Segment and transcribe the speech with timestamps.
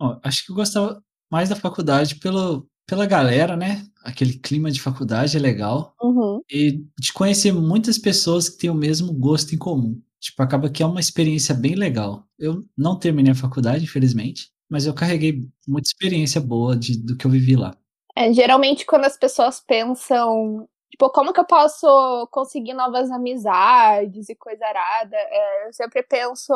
[0.00, 3.86] Bom, acho que eu gostava mais da faculdade pelo, pela galera, né?
[4.02, 5.94] Aquele clima de faculdade é legal.
[6.02, 6.40] Uhum.
[6.50, 10.02] E de conhecer muitas pessoas que têm o mesmo gosto em comum.
[10.20, 12.26] Tipo, acaba que é uma experiência bem legal.
[12.38, 17.26] Eu não terminei a faculdade, infelizmente, mas eu carreguei muita experiência boa de, do que
[17.26, 17.76] eu vivi lá.
[18.16, 24.34] É, geralmente, quando as pessoas pensam Tipo, como que eu posso conseguir novas amizades e
[24.36, 25.16] coisa arada?
[25.16, 26.52] É, eu sempre penso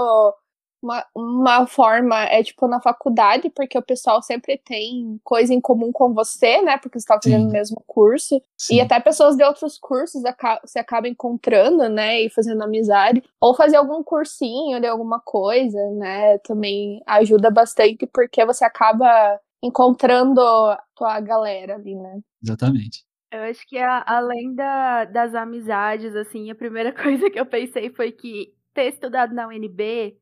[0.83, 5.91] uma, uma forma, é tipo na faculdade, porque o pessoal sempre tem coisa em comum
[5.93, 6.78] com você, né?
[6.78, 8.41] Porque você tá fazendo o mesmo curso.
[8.56, 8.77] Sim.
[8.77, 10.22] E até pessoas de outros cursos
[10.62, 12.22] você acaba encontrando, né?
[12.22, 13.22] E fazendo amizade.
[13.41, 16.38] Ou fazer algum cursinho de alguma coisa, né?
[16.38, 22.21] Também ajuda bastante, porque você acaba encontrando a tua galera ali, né?
[22.43, 23.05] Exatamente.
[23.31, 27.91] Eu acho que a, além da, das amizades, assim, a primeira coisa que eu pensei
[27.91, 30.17] foi que ter estudado na UNB,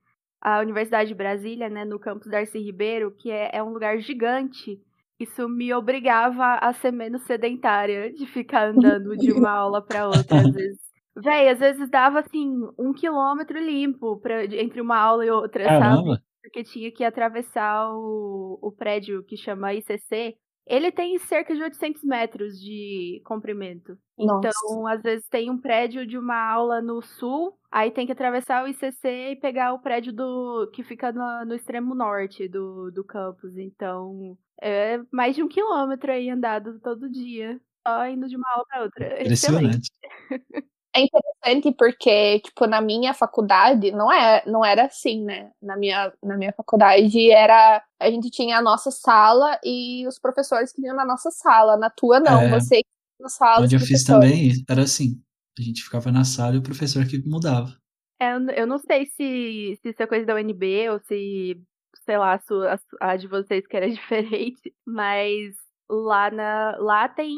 [0.46, 4.80] a Universidade de Brasília, né, no campus Darcy Ribeiro, que é, é um lugar gigante,
[5.18, 10.38] isso me obrigava a ser menos sedentária, de ficar andando de uma aula para outra,
[10.38, 10.78] às vezes.
[11.16, 12.48] Véi, às vezes dava, assim,
[12.78, 16.12] um quilômetro limpo pra, entre uma aula e outra, Caramba.
[16.12, 16.22] sabe?
[16.40, 22.02] Porque tinha que atravessar o, o prédio que chama ICC, ele tem cerca de 800
[22.02, 23.96] metros de comprimento.
[24.18, 24.48] Nossa.
[24.48, 28.64] Então, às vezes tem um prédio de uma aula no sul, aí tem que atravessar
[28.64, 33.04] o ICC e pegar o prédio do que fica no, no extremo norte do, do
[33.04, 33.56] campus.
[33.56, 38.64] Então, é mais de um quilômetro aí andado todo dia, só indo de uma aula
[38.68, 39.22] para outra.
[39.22, 39.90] Impressionante.
[40.96, 45.50] É interessante porque, tipo, na minha faculdade não, é, não era assim, né?
[45.60, 47.84] Na minha, na minha faculdade era.
[48.00, 51.76] A gente tinha a nossa sala e os professores que vinham na nossa sala.
[51.76, 52.40] Na tua, não.
[52.40, 52.80] É, você
[53.20, 53.64] na sala.
[53.64, 55.20] Onde eu fiz também era assim.
[55.58, 57.76] A gente ficava na sala e o professor que mudava.
[58.18, 61.60] É, eu não sei se, se isso é coisa da UNB ou se,
[62.06, 65.54] sei lá, a, sua, a de vocês que era diferente, mas
[65.90, 67.36] lá, na, lá tem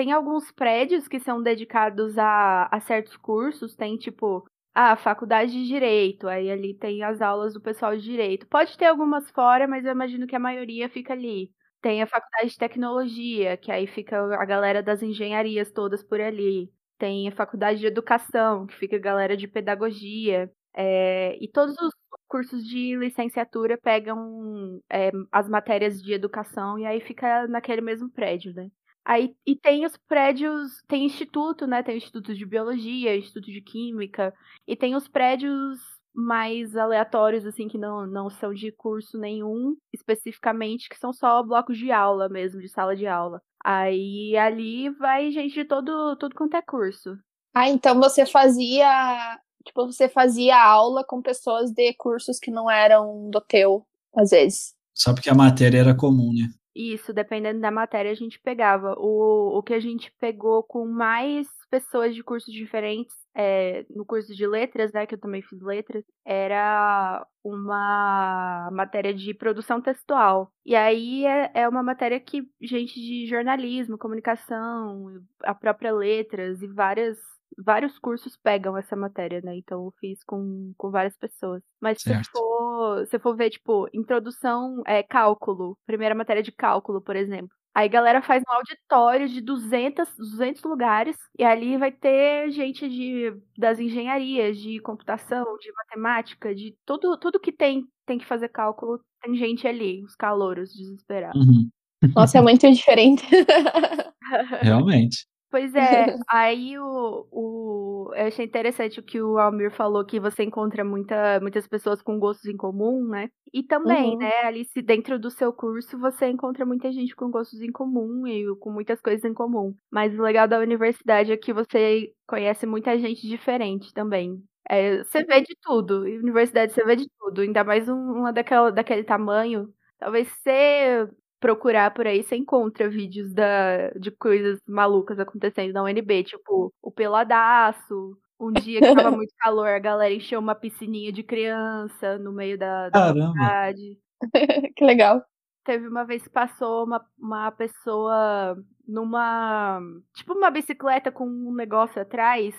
[0.00, 5.66] tem alguns prédios que são dedicados a, a certos cursos, tem tipo a faculdade de
[5.66, 8.46] direito, aí ali tem as aulas do pessoal de direito.
[8.46, 11.52] Pode ter algumas fora, mas eu imagino que a maioria fica ali.
[11.82, 16.72] Tem a faculdade de tecnologia, que aí fica a galera das engenharias todas por ali.
[16.96, 20.50] Tem a faculdade de educação, que fica a galera de pedagogia.
[20.74, 21.92] É, e todos os
[22.26, 28.54] cursos de licenciatura pegam é, as matérias de educação e aí fica naquele mesmo prédio,
[28.54, 28.70] né?
[29.10, 31.82] Aí, e tem os prédios, tem instituto, né?
[31.82, 34.32] Tem o Instituto de Biologia, Instituto de Química,
[34.68, 35.80] e tem os prédios
[36.14, 41.76] mais aleatórios, assim, que não, não são de curso nenhum, especificamente, que são só blocos
[41.76, 43.42] de aula mesmo, de sala de aula.
[43.64, 47.18] Aí ali vai gente de todo, tudo quanto é curso.
[47.52, 49.40] Ah, então você fazia.
[49.66, 53.84] Tipo, você fazia aula com pessoas de cursos que não eram do teu,
[54.14, 54.72] às vezes.
[54.94, 56.48] Só porque a matéria era comum, né?
[56.74, 58.94] Isso, dependendo da matéria, a gente pegava.
[58.98, 64.34] O, o que a gente pegou com mais pessoas de cursos diferentes, é, no curso
[64.34, 70.52] de letras, né, que eu também fiz letras, era uma matéria de produção textual.
[70.64, 76.66] E aí é, é uma matéria que gente de jornalismo, comunicação, a própria letras e
[76.66, 77.18] várias
[77.64, 79.56] vários cursos pegam essa matéria, né?
[79.56, 81.62] Então eu fiz com, com várias pessoas.
[81.80, 82.24] Mas certo.
[82.24, 87.50] se for, se for ver, tipo, introdução, é cálculo, primeira matéria de cálculo, por exemplo.
[87.72, 92.88] Aí a galera faz um auditório de 200, 200 lugares e ali vai ter gente
[92.88, 98.48] de, das engenharias, de computação, de matemática, de tudo, tudo que tem tem que fazer
[98.48, 101.40] cálculo, tem gente ali, os calouros desesperados.
[101.40, 101.70] Uhum.
[102.12, 103.24] Nossa, é muito diferente.
[104.62, 105.26] Realmente.
[105.50, 105.80] Pois é,
[106.30, 111.40] aí o, o, eu achei interessante o que o Almir falou, que você encontra muita,
[111.40, 113.28] muitas pessoas com gostos em comum, né?
[113.52, 114.18] E também, uhum.
[114.18, 118.24] né, ali se dentro do seu curso você encontra muita gente com gostos em comum
[118.28, 119.74] e com muitas coisas em comum.
[119.90, 124.40] Mas o legal da universidade é que você conhece muita gente diferente também.
[124.68, 129.02] É, você vê de tudo, universidade você vê de tudo, ainda mais uma daquela, daquele
[129.02, 129.68] tamanho.
[129.98, 131.08] Talvez você
[131.40, 136.90] procurar por aí, você encontra vídeos da, de coisas malucas acontecendo na UNB, tipo o
[136.92, 138.16] peladaço.
[138.38, 142.58] Um dia que tava muito calor, a galera encheu uma piscininha de criança no meio
[142.58, 143.98] da, da cidade.
[144.76, 145.22] que legal.
[145.64, 148.56] Teve uma vez que passou uma, uma pessoa
[148.86, 149.80] numa.
[150.14, 152.54] Tipo uma bicicleta com um negócio atrás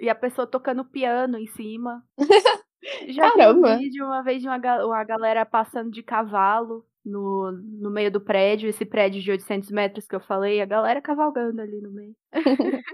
[0.00, 2.02] e a pessoa tocando piano em cima.
[3.08, 3.68] Já Caramba.
[3.68, 8.10] vi um vídeo uma vez de uma, uma galera passando de cavalo no, no meio
[8.10, 11.90] do prédio, esse prédio de 800 metros que eu falei, a galera cavalgando ali no
[11.90, 12.14] meio.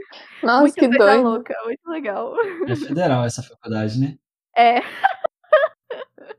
[0.42, 1.22] Nossa, muito que doido.
[1.22, 2.34] louca, muito legal.
[2.66, 4.16] É federal essa faculdade, né?
[4.56, 4.80] É.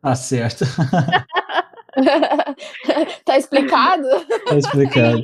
[0.01, 0.65] Tá certo.
[3.23, 4.07] tá explicado?
[4.47, 5.24] Tá explicado.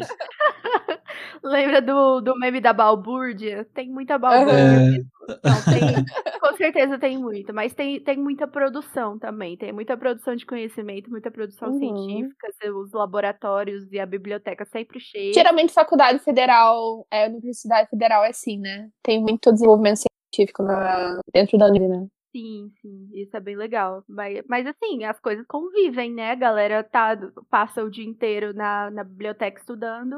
[1.44, 3.68] Lembra do, do meme da balbúrdia?
[3.74, 4.98] Tem muita balbúrdia.
[5.04, 5.18] É...
[5.28, 9.58] Não, tem, com certeza tem muito, mas tem, tem muita produção também.
[9.58, 11.80] Tem muita produção de conhecimento, muita produção uhum.
[11.80, 15.36] científica, os laboratórios e a biblioteca sempre cheios.
[15.36, 18.90] Geralmente, faculdade federal, é, universidade federal é assim, né?
[19.04, 20.00] Tem muito desenvolvimento
[20.34, 22.08] científico na, dentro da Uni, né?
[22.32, 24.04] Sim, sim, isso é bem legal.
[24.08, 26.32] Mas, mas assim, as coisas convivem, né?
[26.32, 27.18] A galera tá,
[27.50, 30.16] passa o dia inteiro na, na biblioteca estudando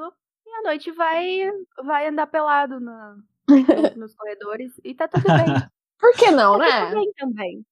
[0.59, 1.51] à noite vai,
[1.83, 3.15] vai andar pelado na,
[3.97, 5.45] nos corredores e tá tudo bem.
[5.99, 6.85] Por que não, tá né?
[6.85, 7.65] Tudo bem também.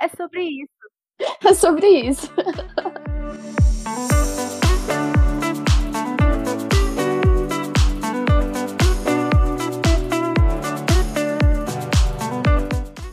[0.00, 0.72] É sobre isso.
[1.44, 2.28] É sobre isso.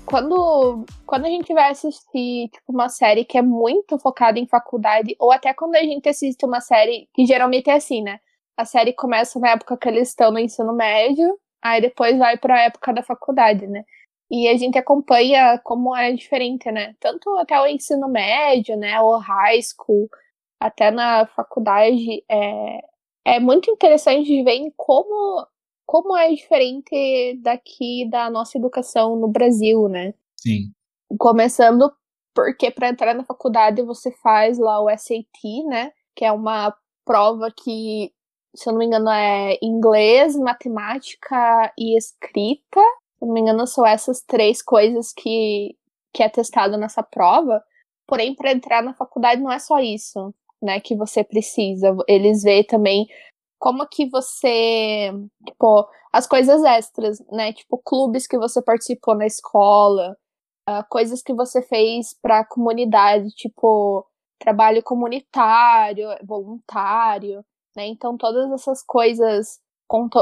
[0.10, 5.16] quando, quando a gente vai assistir tipo, uma série que é muito focada em faculdade,
[5.20, 8.20] ou até quando a gente assiste uma série, que geralmente é assim, né?
[8.60, 12.56] A série começa na época que eles estão no ensino médio, aí depois vai para
[12.56, 13.86] a época da faculdade, né?
[14.30, 16.94] E a gente acompanha como é diferente, né?
[17.00, 19.00] Tanto até o ensino médio, né?
[19.00, 20.10] O high school,
[20.60, 22.22] até na faculdade.
[22.30, 22.82] É,
[23.24, 25.48] é muito interessante de ver como
[25.86, 30.14] como é diferente daqui da nossa educação no Brasil, né?
[30.36, 30.74] Sim.
[31.18, 31.90] Começando
[32.36, 35.94] porque para entrar na faculdade você faz lá o SAT, né?
[36.14, 36.76] Que é uma
[37.06, 38.14] prova que,
[38.60, 42.82] se eu não me engano, é inglês, matemática e escrita.
[43.18, 45.78] Se eu não me engano, são essas três coisas que,
[46.14, 47.64] que é testado nessa prova.
[48.06, 50.82] Porém, para entrar na faculdade não é só isso, né?
[50.82, 51.96] Que você precisa.
[52.06, 53.08] Eles veem também
[53.58, 55.12] como que você,
[55.48, 57.54] tipo, as coisas extras, né?
[57.54, 60.18] Tipo, clubes que você participou na escola,
[60.70, 64.06] uh, coisas que você fez para a comunidade, tipo,
[64.38, 67.46] trabalho comunitário, voluntário,
[67.76, 67.88] né?
[67.88, 69.60] Então, todas essas coisas,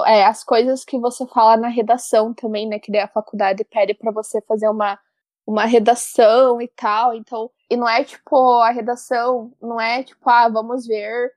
[0.05, 2.79] é, as coisas que você fala na redação também, né?
[2.79, 4.99] Que a faculdade pede para você fazer uma,
[5.45, 7.13] uma redação e tal.
[7.13, 11.31] Então, e não é tipo, a redação, não é tipo, ah, vamos ver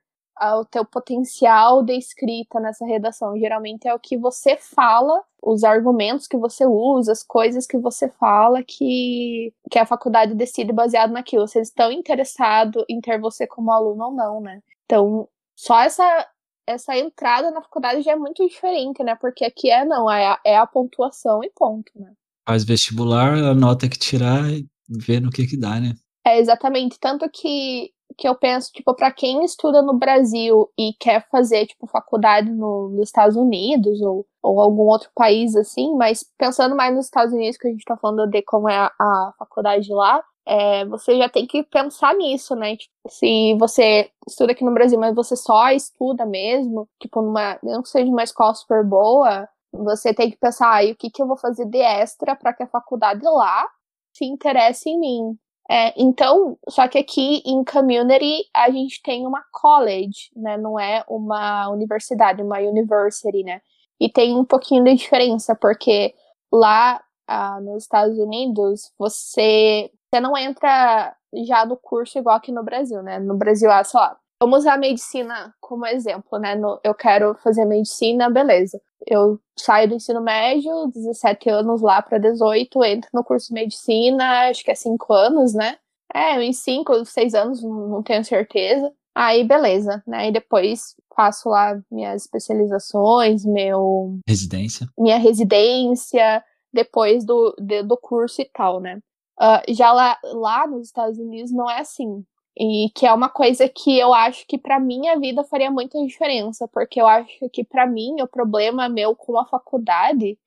[0.57, 3.37] o teu potencial de escrita nessa redação.
[3.37, 8.09] Geralmente é o que você fala, os argumentos que você usa, as coisas que você
[8.09, 11.43] fala que, que a faculdade decide baseado naquilo.
[11.43, 14.61] Eles estão interessados em ter você como aluno ou não, né?
[14.85, 15.27] Então,
[15.61, 16.27] só essa
[16.67, 19.15] essa entrada na faculdade já é muito diferente, né?
[19.19, 22.13] Porque aqui é não, é a, é a pontuação e ponto, né?
[22.47, 25.93] Faz vestibular, a nota que tirar e vê no que que dá, né?
[26.25, 26.97] É, exatamente.
[26.99, 31.87] Tanto que que eu penso, tipo, para quem estuda no Brasil e quer fazer, tipo,
[31.87, 37.05] faculdade no, nos Estados Unidos ou, ou algum outro país assim, mas pensando mais nos
[37.05, 40.85] Estados Unidos, que a gente tá falando de como é a, a faculdade lá, é,
[40.85, 42.75] você já tem que pensar nisso, né?
[42.75, 47.81] Tipo, se você estuda aqui no Brasil, mas você só estuda mesmo, tipo, numa, não
[47.81, 51.27] que seja uma escola super boa, você tem que pensar, ah, o que, que eu
[51.27, 53.67] vou fazer de extra para que a faculdade lá
[54.13, 55.37] se interesse em mim.
[55.69, 60.57] É, então, só que aqui em community a gente tem uma college, né?
[60.57, 63.61] Não é uma universidade, uma university, né?
[63.99, 66.13] E tem um pouquinho de diferença, porque
[66.51, 71.15] lá ah, nos Estados Unidos você, você não entra
[71.45, 73.17] já no curso igual aqui no Brasil, né?
[73.17, 76.55] No Brasil, ah, só vamos usar a medicina como exemplo, né?
[76.55, 78.81] No, eu quero fazer medicina, beleza.
[79.07, 84.49] Eu saio do ensino médio, 17 anos lá para 18, entro no curso de medicina,
[84.49, 85.77] acho que é 5 anos, né?
[86.13, 88.91] É, em 5, 6 anos, não tenho certeza.
[89.15, 90.27] Aí, beleza, né?
[90.27, 94.19] E depois faço lá minhas especializações, meu.
[94.27, 94.87] Residência.
[94.97, 98.99] Minha residência, depois do, de, do curso e tal, né?
[99.41, 102.23] Uh, já lá, lá nos Estados Unidos não é assim.
[102.55, 106.67] E que é uma coisa que eu acho que para minha vida faria muita diferença,
[106.67, 110.37] porque eu acho que para mim o problema meu com a faculdade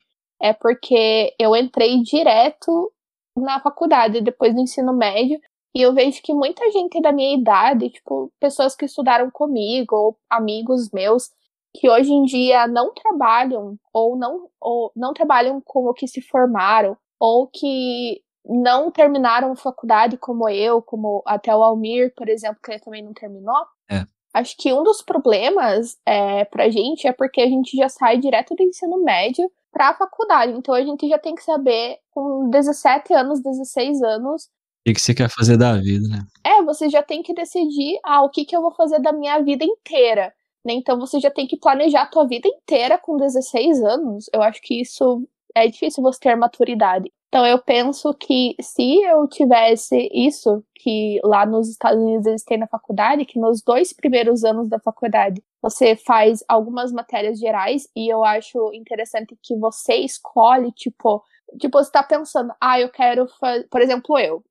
[0.41, 2.93] é porque eu entrei direto
[3.37, 5.41] na faculdade depois do ensino médio
[5.75, 10.19] e eu vejo que muita gente da minha idade, tipo, pessoas que estudaram comigo ou
[10.31, 11.31] amigos meus
[11.75, 16.21] que hoje em dia não trabalham ou não ou não trabalham com o que se
[16.21, 22.59] formaram ou que não terminaram a faculdade como eu, como até o Almir, por exemplo,
[22.63, 23.67] que ele também não terminou.
[23.91, 24.05] É.
[24.35, 28.55] Acho que um dos problemas é, pra gente é porque a gente já sai direto
[28.55, 30.53] do ensino médio pra faculdade.
[30.53, 34.45] Então a gente já tem que saber, com 17 anos, 16 anos.
[34.45, 34.49] O
[34.87, 36.19] que, que você quer fazer da vida, né?
[36.45, 39.39] É, você já tem que decidir ah, o que, que eu vou fazer da minha
[39.41, 40.35] vida inteira.
[40.65, 40.75] Né?
[40.75, 44.27] Então você já tem que planejar a tua vida inteira com 16 anos.
[44.33, 47.13] Eu acho que isso é difícil você ter maturidade.
[47.35, 52.59] Então eu penso que se eu tivesse isso que lá nos Estados Unidos eles têm
[52.59, 58.09] na faculdade, que nos dois primeiros anos da faculdade você faz algumas matérias gerais e
[58.09, 61.25] eu acho interessante que você escolhe, tipo,
[61.59, 63.27] tipo você tá pensando, ah, eu quero
[63.69, 64.45] por exemplo, eu,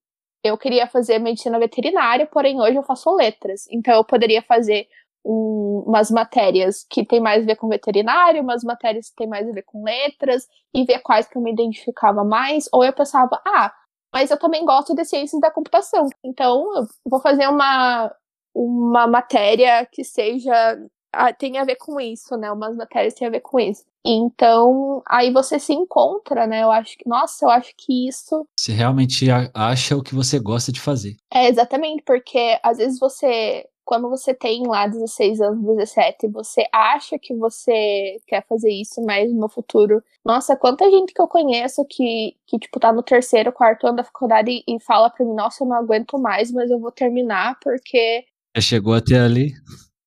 [0.43, 4.89] eu queria fazer medicina veterinária, porém hoje eu faço letras, então eu poderia fazer
[5.25, 9.47] um, umas matérias que tem mais a ver com veterinário, umas matérias que tem mais
[9.47, 13.41] a ver com letras, e ver quais que eu me identificava mais, ou eu pensava,
[13.45, 13.73] ah,
[14.13, 18.13] mas eu também gosto de ciências da computação, então eu vou fazer uma,
[18.53, 20.77] uma matéria que seja
[21.13, 22.51] ah, tem a ver com isso, né?
[22.51, 23.85] Umas matérias têm a ver com isso.
[24.03, 26.63] Então, aí você se encontra, né?
[26.63, 28.45] Eu acho que, nossa, eu acho que isso.
[28.57, 31.15] Você realmente acha o que você gosta de fazer.
[31.31, 37.17] É, exatamente, porque às vezes você quando você tem lá 16 anos, 17, você acha
[37.19, 40.03] que você quer fazer isso, mas no futuro.
[40.25, 44.03] Nossa, quanta gente que eu conheço que, que tipo, tá no terceiro, quarto ano da
[44.03, 47.57] faculdade e, e fala pra mim, nossa, eu não aguento mais, mas eu vou terminar
[47.61, 48.25] porque.
[48.55, 49.51] Já chegou até ali?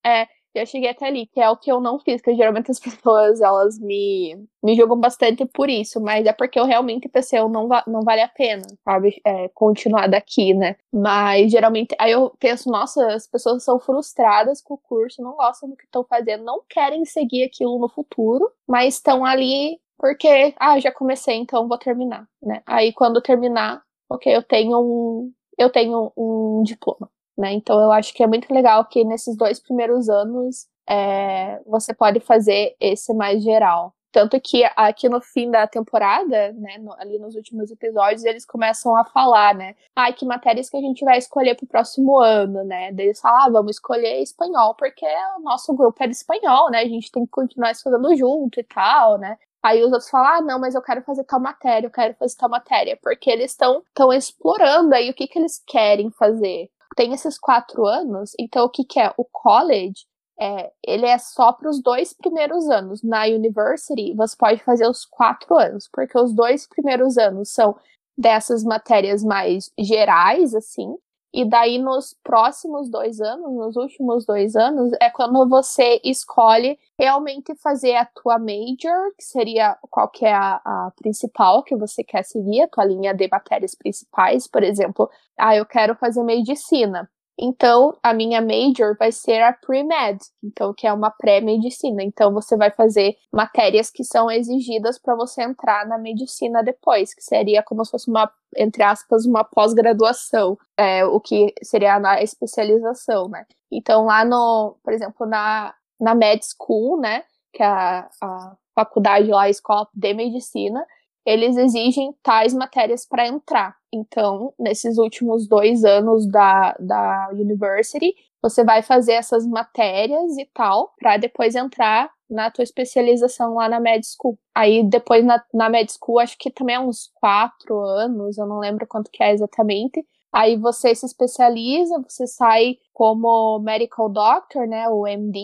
[0.05, 0.27] É,
[0.59, 3.41] eu cheguei até ali, que é o que eu não fiz, que geralmente as pessoas,
[3.41, 7.67] elas me, me julgam bastante por isso, mas é porque eu realmente pensei, eu não,
[7.67, 12.69] va não vale a pena, sabe, é, continuar daqui, né, mas geralmente, aí eu penso,
[12.69, 16.61] nossa, as pessoas são frustradas com o curso, não gostam do que estão fazendo, não
[16.69, 22.27] querem seguir aquilo no futuro, mas estão ali porque, ah, já comecei, então vou terminar,
[22.41, 27.09] né, aí quando terminar, ok, eu tenho um, eu tenho um diploma.
[27.37, 27.53] Né?
[27.53, 32.19] Então eu acho que é muito legal que nesses dois primeiros anos é, você pode
[32.19, 33.93] fazer esse mais geral.
[34.11, 38.95] Tanto que aqui no fim da temporada, né, no, ali nos últimos episódios, eles começam
[38.95, 39.75] a falar, né?
[39.95, 42.91] Ai, que matérias que a gente vai escolher pro próximo ano, né?
[42.93, 45.05] Daí eles falam, ah, vamos escolher espanhol, porque
[45.37, 46.79] o nosso grupo é de espanhol, né?
[46.79, 49.37] A gente tem que continuar estudando junto e tal, né?
[49.61, 52.37] Aí os outros falam, ah, não, mas eu quero fazer tal matéria, eu quero fazer
[52.37, 57.37] tal matéria, porque eles estão explorando aí o que, que eles querem fazer tem esses
[57.37, 59.13] quatro anos, então o que, que é?
[59.17, 60.03] O college,
[60.39, 63.03] é, ele é só para os dois primeiros anos.
[63.03, 67.77] Na university, você pode fazer os quatro anos, porque os dois primeiros anos são
[68.17, 70.95] dessas matérias mais gerais, assim,
[71.37, 77.53] e daí, nos próximos dois anos, nos últimos dois anos, é quando você escolhe realmente
[77.57, 82.23] fazer a tua major, que seria qual que é a, a principal que você quer
[82.23, 84.47] seguir, a tua linha de matérias principais.
[84.47, 87.07] Por exemplo, ah, eu quero fazer medicina.
[87.39, 92.01] Então, a minha major vai ser a pre-med, então que é uma pré-medicina.
[92.01, 97.21] Então, você vai fazer matérias que são exigidas para você entrar na medicina depois, que
[97.21, 103.29] seria como se fosse uma, entre aspas, uma pós-graduação, é, o que seria na especialização,
[103.29, 103.45] né?
[103.71, 109.29] Então, lá no, por exemplo, na, na med school, né, que é a, a faculdade
[109.29, 110.83] lá, a escola de medicina,
[111.27, 113.75] eles exigem tais matérias para entrar.
[113.93, 120.93] Então, nesses últimos dois anos da, da university, você vai fazer essas matérias e tal,
[120.97, 124.39] para depois entrar na tua especialização lá na med school.
[124.55, 128.59] Aí depois na, na med school, acho que também é uns quatro anos, eu não
[128.59, 130.05] lembro quanto que é exatamente.
[130.31, 135.41] Aí você se especializa, você sai como medical doctor, né, o MD,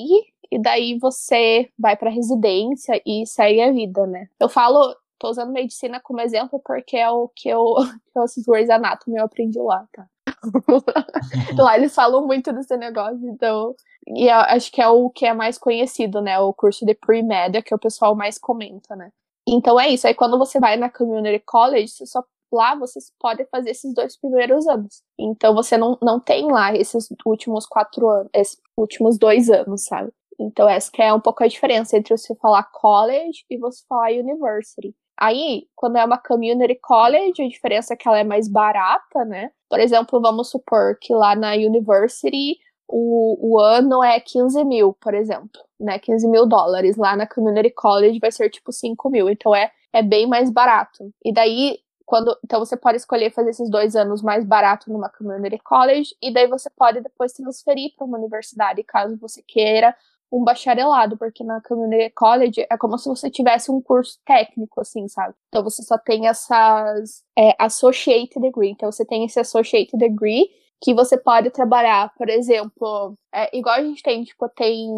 [0.50, 4.28] e daí você vai para residência e segue a vida, né?
[4.40, 7.64] Eu falo, tô usando medicina como exemplo porque é o que eu,
[8.12, 10.06] que eu assisto Grey's Anatomy, eu aprendi lá, tá?
[11.58, 13.74] lá eles falam muito desse negócio, então.
[14.06, 16.38] E acho que é o que é mais conhecido, né?
[16.40, 19.12] O curso de pre-med, que o pessoal mais comenta, né?
[19.48, 20.06] Então é isso.
[20.06, 24.68] Aí quando você vai na community college, só lá você pode fazer esses dois primeiros
[24.68, 25.02] anos.
[25.18, 30.12] Então você não, não tem lá esses últimos quatro anos, esses últimos dois anos, sabe?
[30.38, 34.12] Então essa que é um pouco a diferença entre você falar college e você falar
[34.12, 34.94] university.
[35.18, 39.52] Aí, quando é uma community college, a diferença é que ela é mais barata, né?
[39.70, 45.14] Por exemplo, vamos supor que lá na university o, o ano é 15 mil, por
[45.14, 46.00] exemplo, né?
[46.00, 46.98] 15 mil dólares.
[46.98, 49.30] Lá na community college vai ser tipo 5 mil.
[49.30, 51.12] Então é, é bem mais barato.
[51.24, 52.38] E daí, quando.
[52.44, 56.48] Então você pode escolher fazer esses dois anos mais barato numa community college, e daí
[56.48, 59.96] você pode depois transferir para uma universidade, caso você queira
[60.34, 65.08] um bacharelado, porque na community college é como se você tivesse um curso técnico, assim,
[65.08, 65.36] sabe?
[65.50, 68.72] Então você só tem essas é, associate degree.
[68.72, 70.50] Então você tem esse associate degree
[70.82, 74.90] que você pode trabalhar, por exemplo, é, igual a gente tem, tipo, tem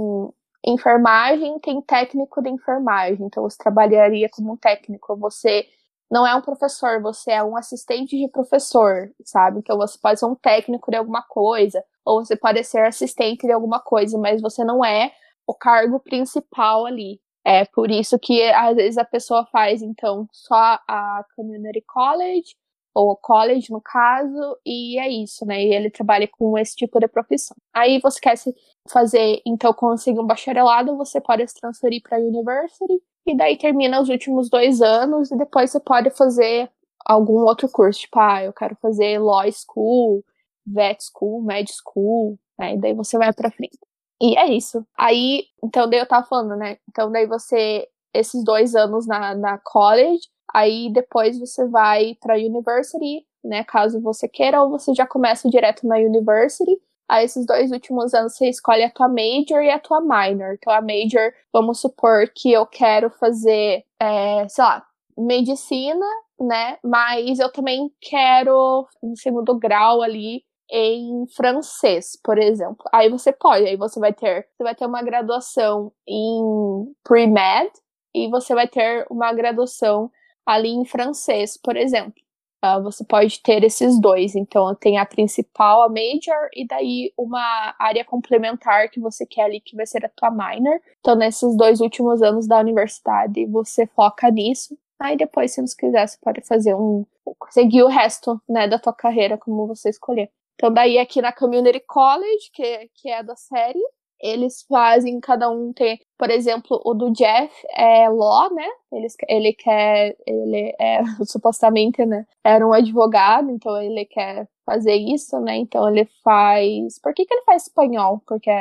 [0.66, 3.26] enfermagem, tem técnico de enfermagem.
[3.26, 5.18] Então você trabalharia como técnico.
[5.18, 5.68] Você
[6.10, 9.60] não é um professor, você é um assistente de professor, sabe?
[9.60, 13.52] Então você pode ser um técnico de alguma coisa, ou você pode ser assistente de
[13.52, 15.12] alguma coisa, mas você não é
[15.48, 17.20] o cargo principal ali.
[17.44, 22.56] É por isso que às vezes a pessoa faz, então, só a community college,
[22.94, 25.62] ou college no caso, e é isso, né?
[25.64, 27.56] E ele trabalha com esse tipo de profissão.
[27.74, 28.56] Aí você quer se
[28.90, 34.02] fazer, então, conseguir um bacharelado, você pode se transferir para a university, e daí termina
[34.02, 36.72] os últimos dois anos, e depois você pode fazer
[37.06, 40.24] algum outro curso, tipo, ah, eu quero fazer law school,
[40.66, 42.76] vet school, med school, né?
[42.76, 43.78] E daí você vai para frente.
[44.22, 44.86] E é isso.
[44.98, 46.78] Aí, então daí eu tava falando, né?
[46.90, 50.22] Então daí você, esses dois anos na, na college,
[50.54, 53.64] aí depois você vai pra university, né?
[53.66, 56.80] Caso você queira, ou você já começa direto na university.
[57.10, 60.54] Aí esses dois últimos anos você escolhe a tua major e a tua minor.
[60.56, 64.86] Então a major, vamos supor que eu quero fazer, é, sei lá,
[65.18, 66.06] medicina,
[66.40, 66.78] né?
[66.84, 72.84] Mas eu também quero, no segundo grau ali, em francês, por exemplo.
[72.92, 77.72] Aí você pode, aí você vai ter, você vai ter uma graduação em pre-med
[78.14, 80.12] e você vai ter uma graduação
[80.46, 82.26] ali em francês, por exemplo.
[82.64, 84.36] Uh, você pode ter esses dois.
[84.36, 89.62] Então, tem a principal, a major, e daí uma área complementar que você quer ali,
[89.62, 90.80] que vai ser a tua minor.
[91.00, 94.76] Então, nesses dois últimos anos da universidade, você foca nisso.
[95.00, 97.06] Aí depois, se você quiser, você pode fazer um.
[97.52, 100.32] seguir o resto, né, da tua carreira, como você escolher.
[100.56, 103.80] Então, daí aqui na Community College, que, que é da série,
[104.22, 108.68] eles fazem, cada um tem, por exemplo, o do Jeff é law, né?
[108.92, 112.26] Ele, ele quer, ele é supostamente, né?
[112.44, 115.58] Era um advogado, então ele quer fazer isso, né?
[115.58, 117.00] Então ele faz.
[117.00, 118.22] Por que, que ele faz espanhol?
[118.26, 118.52] Porque.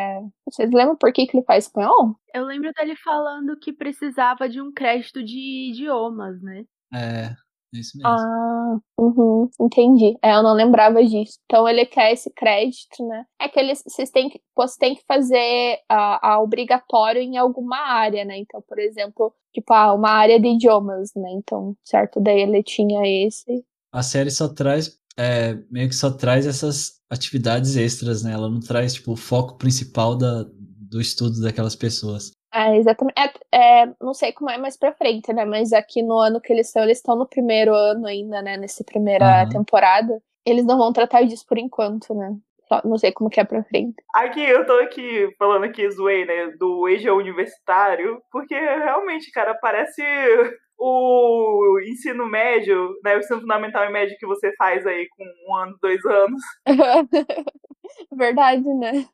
[0.44, 2.16] Vocês lembram por que, que ele faz espanhol?
[2.35, 6.64] Eu lembro dele falando que precisava de um crédito de idiomas, né?
[6.92, 7.43] É.
[7.74, 8.08] É isso mesmo.
[8.08, 10.16] Ah, uhum, entendi.
[10.22, 11.38] É, eu não lembrava disso.
[11.44, 13.24] Então ele quer esse crédito, né?
[13.40, 17.76] É que eles, vocês têm que, você tem que fazer a, a obrigatório em alguma
[17.76, 18.38] área, né?
[18.38, 21.30] Então, por exemplo, tipo, ah, uma área de idiomas, né?
[21.32, 23.64] Então, certo, daí ele tinha esse.
[23.92, 28.32] A série só traz, é, meio que só traz essas atividades extras, né?
[28.32, 30.44] Ela não traz, tipo, o foco principal da,
[30.94, 32.30] do estudo daquelas pessoas.
[32.54, 33.18] É, exatamente.
[33.52, 35.44] É, é, não sei como é mais pra frente, né?
[35.44, 38.56] Mas aqui no ano que eles estão, eles estão no primeiro ano ainda, né?
[38.56, 39.48] Nessa primeira uhum.
[39.48, 40.22] temporada.
[40.46, 42.36] Eles não vão tratar disso por enquanto, né?
[42.68, 43.96] Só, não sei como que é pra frente.
[44.14, 46.52] Aqui, eu tô aqui falando aqui, zoei, né?
[46.58, 50.02] Do EJA universitário, porque realmente, cara, parece
[50.78, 53.16] o ensino médio, né?
[53.16, 56.40] O ensino fundamental e médio que você faz aí com um ano, dois anos.
[58.16, 59.06] Verdade, né?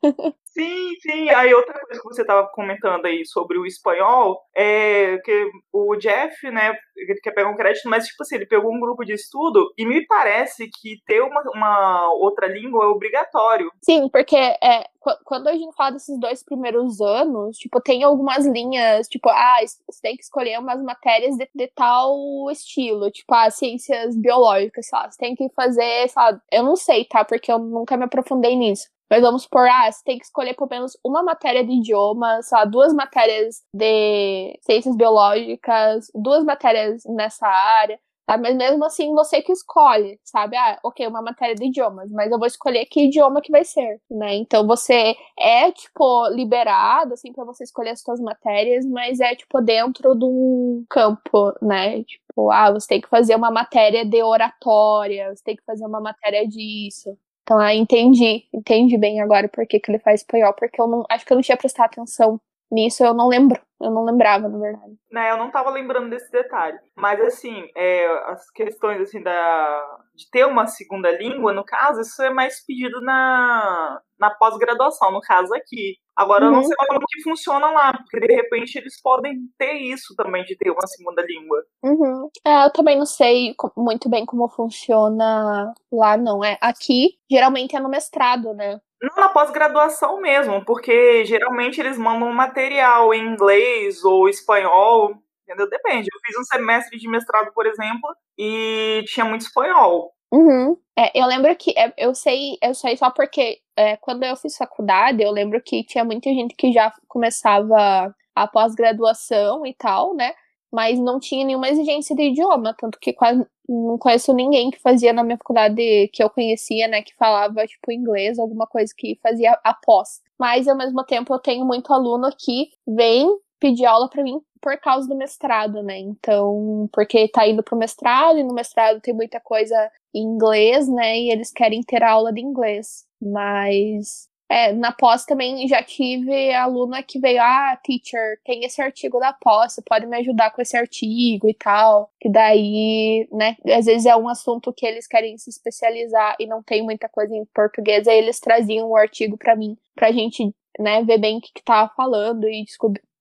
[0.51, 1.29] Sim, sim.
[1.29, 6.51] Aí outra coisa que você estava comentando aí sobre o espanhol é que o Jeff,
[6.51, 9.73] né, ele quer pegar um crédito, mas tipo assim, ele pegou um grupo de estudo
[9.77, 13.71] e me parece que ter uma, uma outra língua é obrigatório.
[13.81, 14.85] Sim, porque é,
[15.23, 20.01] quando a gente fala desses dois primeiros anos, tipo, tem algumas linhas, tipo, ah, você
[20.01, 22.13] tem que escolher umas matérias de, de tal
[22.51, 26.75] estilo, tipo, ah, ciências biológicas, sei lá, você tem que fazer, sei lá, eu não
[26.75, 27.23] sei, tá?
[27.23, 28.89] Porque eu nunca me aprofundei nisso.
[29.11, 32.57] Mas vamos supor, ah, você tem que escolher pelo menos uma matéria de idioma, sei
[32.57, 37.99] lá, duas matérias de ciências biológicas, duas matérias nessa área.
[38.29, 38.43] Sabe?
[38.43, 40.55] Mas mesmo assim, você que escolhe, sabe?
[40.55, 43.99] Ah, ok, uma matéria de idiomas, mas eu vou escolher que idioma que vai ser,
[44.09, 44.35] né?
[44.35, 49.59] Então você é, tipo, liberado, assim, para você escolher as suas matérias, mas é, tipo,
[49.61, 52.03] dentro de um campo, né?
[52.05, 55.99] Tipo, ah, você tem que fazer uma matéria de oratória, você tem que fazer uma
[55.99, 57.17] matéria disso.
[57.51, 61.03] Então, ah, entendi, entendi bem agora por que, que ele faz espanhol, porque eu não
[61.09, 62.39] acho que eu não tinha prestado atenção
[62.71, 63.61] nisso, eu não lembro.
[63.81, 64.93] Eu não lembrava, na verdade.
[65.11, 66.77] Né, eu não tava lembrando desse detalhe.
[66.95, 72.21] Mas, assim, é, as questões, assim, da, de ter uma segunda língua, no caso, isso
[72.21, 75.95] é mais pedido na, na pós-graduação, no caso aqui.
[76.15, 76.47] Agora, uhum.
[76.47, 76.65] eu não uhum.
[76.65, 80.69] sei como que funciona lá, porque de repente eles podem ter isso também, de ter
[80.69, 81.63] uma segunda língua.
[81.83, 82.29] Uhum.
[82.45, 86.43] É, eu também não sei muito bem como funciona lá, não.
[86.43, 88.79] É, aqui, geralmente é no mestrado, né?
[89.01, 93.70] Não, na pós-graduação mesmo, porque geralmente eles mandam material em inglês
[94.03, 95.69] ou espanhol, entendeu?
[95.69, 96.07] Depende.
[96.11, 100.11] Eu fiz um semestre de mestrado, por exemplo, e tinha muito espanhol.
[100.31, 100.77] Uhum.
[100.97, 104.55] É, eu lembro que é, eu sei, eu sei só porque é, quando eu fiz
[104.55, 110.33] faculdade, eu lembro que tinha muita gente que já começava a pós-graduação e tal, né?
[110.71, 115.13] Mas não tinha nenhuma exigência de idioma, tanto que quase não conheço ninguém que fazia
[115.13, 119.57] na minha faculdade que eu conhecia, né, que falava, tipo, inglês, alguma coisa que fazia
[119.63, 120.21] após.
[120.37, 123.27] Mas, ao mesmo tempo, eu tenho muito aluno que vem
[123.61, 125.97] pedir aula para mim por causa do mestrado, né?
[125.99, 131.17] Então, porque tá indo pro mestrado e no mestrado tem muita coisa em inglês, né?
[131.19, 133.05] E eles querem ter aula de inglês.
[133.21, 139.17] Mas é, na pós também já tive aluna que veio, ah, teacher, tem esse artigo
[139.19, 142.11] da pós, você pode me ajudar com esse artigo e tal.
[142.19, 146.61] Que daí, né, às vezes é um assunto que eles querem se especializar e não
[146.61, 151.03] tem muita coisa em português, aí eles traziam o artigo para mim, pra gente, né,
[151.03, 152.65] ver bem o que, que tava falando e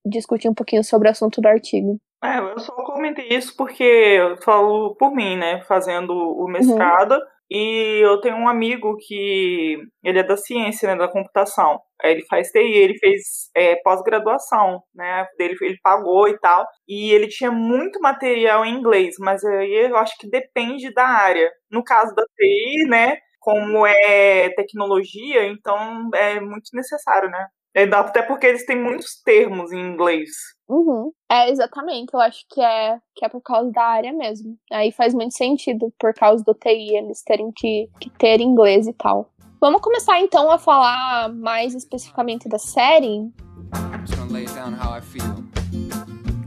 [0.05, 1.99] discutir um pouquinho sobre o assunto do artigo.
[2.23, 7.13] É, eu só comentei isso porque eu falo por mim, né, fazendo o mestrado.
[7.13, 7.21] Uhum.
[7.51, 11.81] E eu tenho um amigo que ele é da ciência, né, da computação.
[12.03, 15.27] Ele faz TI, ele fez é, pós-graduação, né?
[15.37, 16.65] Dele, ele pagou e tal.
[16.89, 21.51] E ele tinha muito material em inglês, mas aí eu acho que depende da área.
[21.71, 23.17] No caso da TI, né?
[23.41, 27.47] Como é tecnologia, então é muito necessário, né?
[27.75, 30.31] É, até porque eles têm muitos termos em inglês.
[30.69, 31.13] Uhum.
[31.31, 32.13] É, exatamente.
[32.13, 34.57] Eu acho que é, que é por causa da área mesmo.
[34.73, 38.93] Aí faz muito sentido, por causa do TI, eles terem que, que ter inglês e
[38.93, 39.31] tal.
[39.61, 43.31] Vamos começar então a falar mais especificamente da série.
[43.75, 45.45] I'm just gonna lay down how I feel.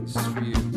[0.00, 0.73] This is for you.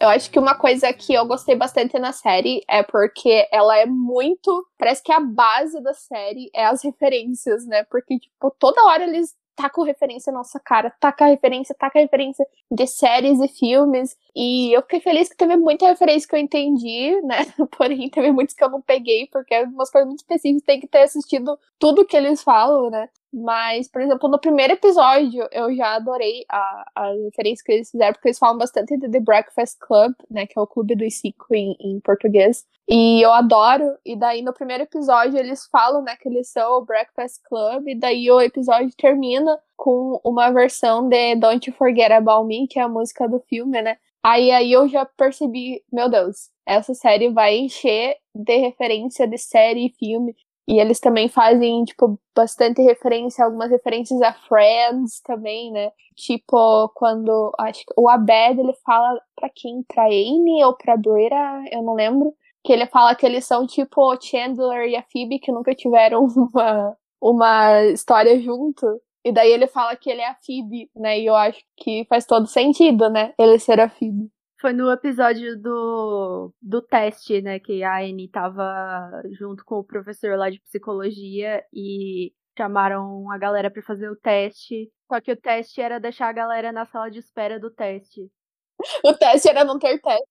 [0.00, 3.84] Eu acho que uma coisa que eu gostei bastante na série é porque ela é
[3.84, 4.66] muito.
[4.78, 7.84] Parece que a base da série é as referências, né?
[7.84, 12.86] Porque, tipo, toda hora eles tacam referência na nossa cara, taca referência, taca referência de
[12.86, 14.16] séries e filmes.
[14.34, 17.38] E eu fiquei feliz que teve muita referência que eu entendi, né?
[17.76, 20.86] Porém, teve muitas que eu não peguei, porque é umas coisas muito específicas, tem que
[20.86, 23.08] ter assistido tudo que eles falam, né?
[23.32, 28.12] Mas, por exemplo, no primeiro episódio, eu já adorei a, a referência que eles fizeram,
[28.12, 30.46] porque eles falam bastante de The Breakfast Club, né?
[30.46, 32.66] Que é o clube dos cinco em, em português.
[32.92, 33.96] E eu adoro.
[34.04, 37.86] E daí, no primeiro episódio, eles falam, né, que eles são o Breakfast Club.
[37.86, 42.82] E daí o episódio termina com uma versão de Don't Forget About Me, que é
[42.82, 43.96] a música do filme, né?
[44.24, 49.86] Aí, aí eu já percebi, meu Deus, essa série vai encher de referência de série
[49.86, 50.34] e filme.
[50.66, 55.92] E eles também fazem, tipo, bastante referência, algumas referências a Friends também, né?
[56.16, 59.82] Tipo, quando acho que o Abed ele fala pra quem?
[59.84, 61.36] Pra Amy ou pra Brita?
[61.72, 62.34] Eu não lembro.
[62.64, 66.26] Que ele fala que eles são tipo o Chandler e a Phoebe que nunca tiveram
[66.52, 68.86] uma, uma história junto.
[69.24, 71.20] E daí ele fala que ele é a Phoebe, né?
[71.20, 73.34] E eu acho que faz todo sentido, né?
[73.38, 74.30] Ele ser a Phoebe.
[74.60, 77.58] Foi no episódio do, do teste, né?
[77.58, 83.70] Que a Annie tava junto com o professor lá de psicologia e chamaram a galera
[83.70, 84.90] para fazer o teste.
[85.10, 88.30] Só que o teste era deixar a galera na sala de espera do teste.
[89.04, 90.26] O teste era não ter teste.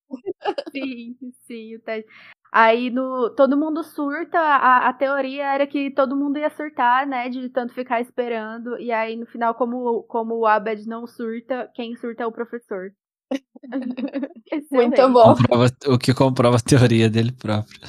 [0.71, 1.15] Sim,
[1.47, 2.09] sim, o teste.
[2.51, 7.29] Aí no, todo mundo surta, a, a teoria era que todo mundo ia surtar, né?
[7.29, 8.77] De tanto ficar esperando.
[8.79, 12.91] E aí, no final, como, como o Abed não surta, quem surta é o professor.
[14.71, 15.35] Muito bom.
[15.35, 17.79] Comprova, o que comprova a teoria dele próprio.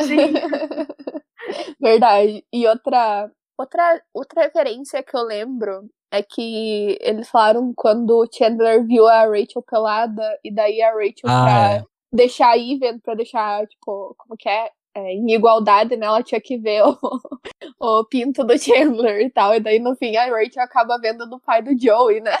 [0.00, 0.32] Sim.
[1.82, 2.44] Verdade.
[2.52, 8.84] E outra, outra, outra referência que eu lembro é que eles falaram quando o Chandler
[8.86, 11.84] viu a Rachel pelada, e daí a Rachel Ah, pra é.
[12.12, 14.70] deixar a Even, pra deixar, tipo, como que é?
[14.96, 16.06] É, em igualdade, né?
[16.06, 16.96] Ela tinha que ver o,
[17.80, 19.54] o pinto do Chandler e tal.
[19.54, 22.36] E daí, no fim, a Rachel acaba vendo do pai do Joey, né?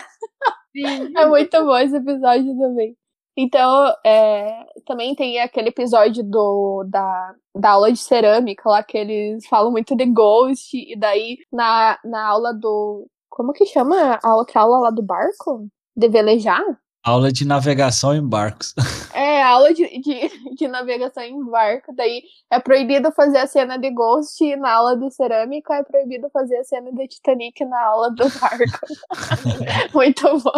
[0.72, 1.12] Sim.
[1.16, 2.96] É muito bom esse episódio também.
[3.36, 9.44] Então, é, também tem aquele episódio do, da, da aula de cerâmica lá, que eles
[9.48, 13.08] falam muito de Ghost, e daí na, na aula do.
[13.34, 15.66] Como que chama a outra aula lá do barco?
[15.96, 16.62] De velejar?
[17.02, 18.72] Aula de navegação em barcos.
[19.12, 21.94] É, aula de, de, de navegação em barco.
[21.94, 26.56] Daí é proibido fazer a cena de Ghost na aula de cerâmica, é proibido fazer
[26.56, 28.86] a cena de Titanic na aula do barco.
[29.94, 30.52] muito bom.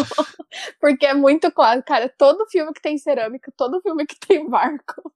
[0.80, 5.12] Porque é muito claro, cara, todo filme que tem cerâmica, todo filme que tem barco,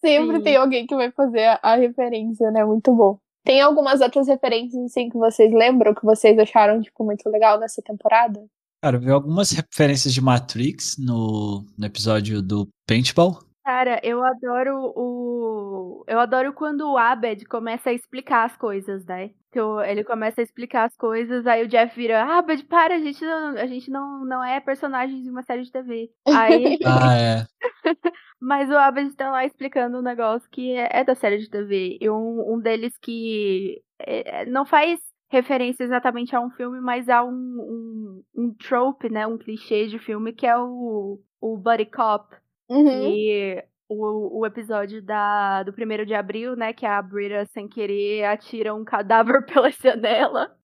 [0.00, 0.42] sempre Sim.
[0.42, 2.64] tem alguém que vai fazer a, a referência, né?
[2.64, 3.18] Muito bom.
[3.44, 7.80] Tem algumas outras referências, assim, que vocês lembram, que vocês acharam, tipo, muito legal nessa
[7.82, 8.44] temporada?
[8.82, 13.38] Cara, eu vi algumas referências de Matrix no, no episódio do Paintball.
[13.64, 16.04] Cara, eu adoro o.
[16.08, 19.30] Eu adoro quando o Abed começa a explicar as coisas, né?
[19.52, 22.98] Que o- ele começa a explicar as coisas, aí o Jeff vira, Abed, para, a
[22.98, 26.10] gente não, a gente não, não é personagem de uma série de TV.
[26.32, 27.46] Aí, Ah, é.
[28.40, 31.98] mas o Abed tá lá explicando um negócio que é, é da série de TV.
[32.00, 34.98] E um, um deles que é, não faz
[35.30, 39.26] referência exatamente a um filme, mas a um, um, um trope, né?
[39.26, 42.34] Um clichê de filme que é o, o Buddy Cop.
[42.70, 43.12] Uhum.
[43.12, 46.72] E o, o episódio da, do primeiro de abril, né?
[46.72, 50.56] Que a Brita, sem querer, atira um cadáver pela janela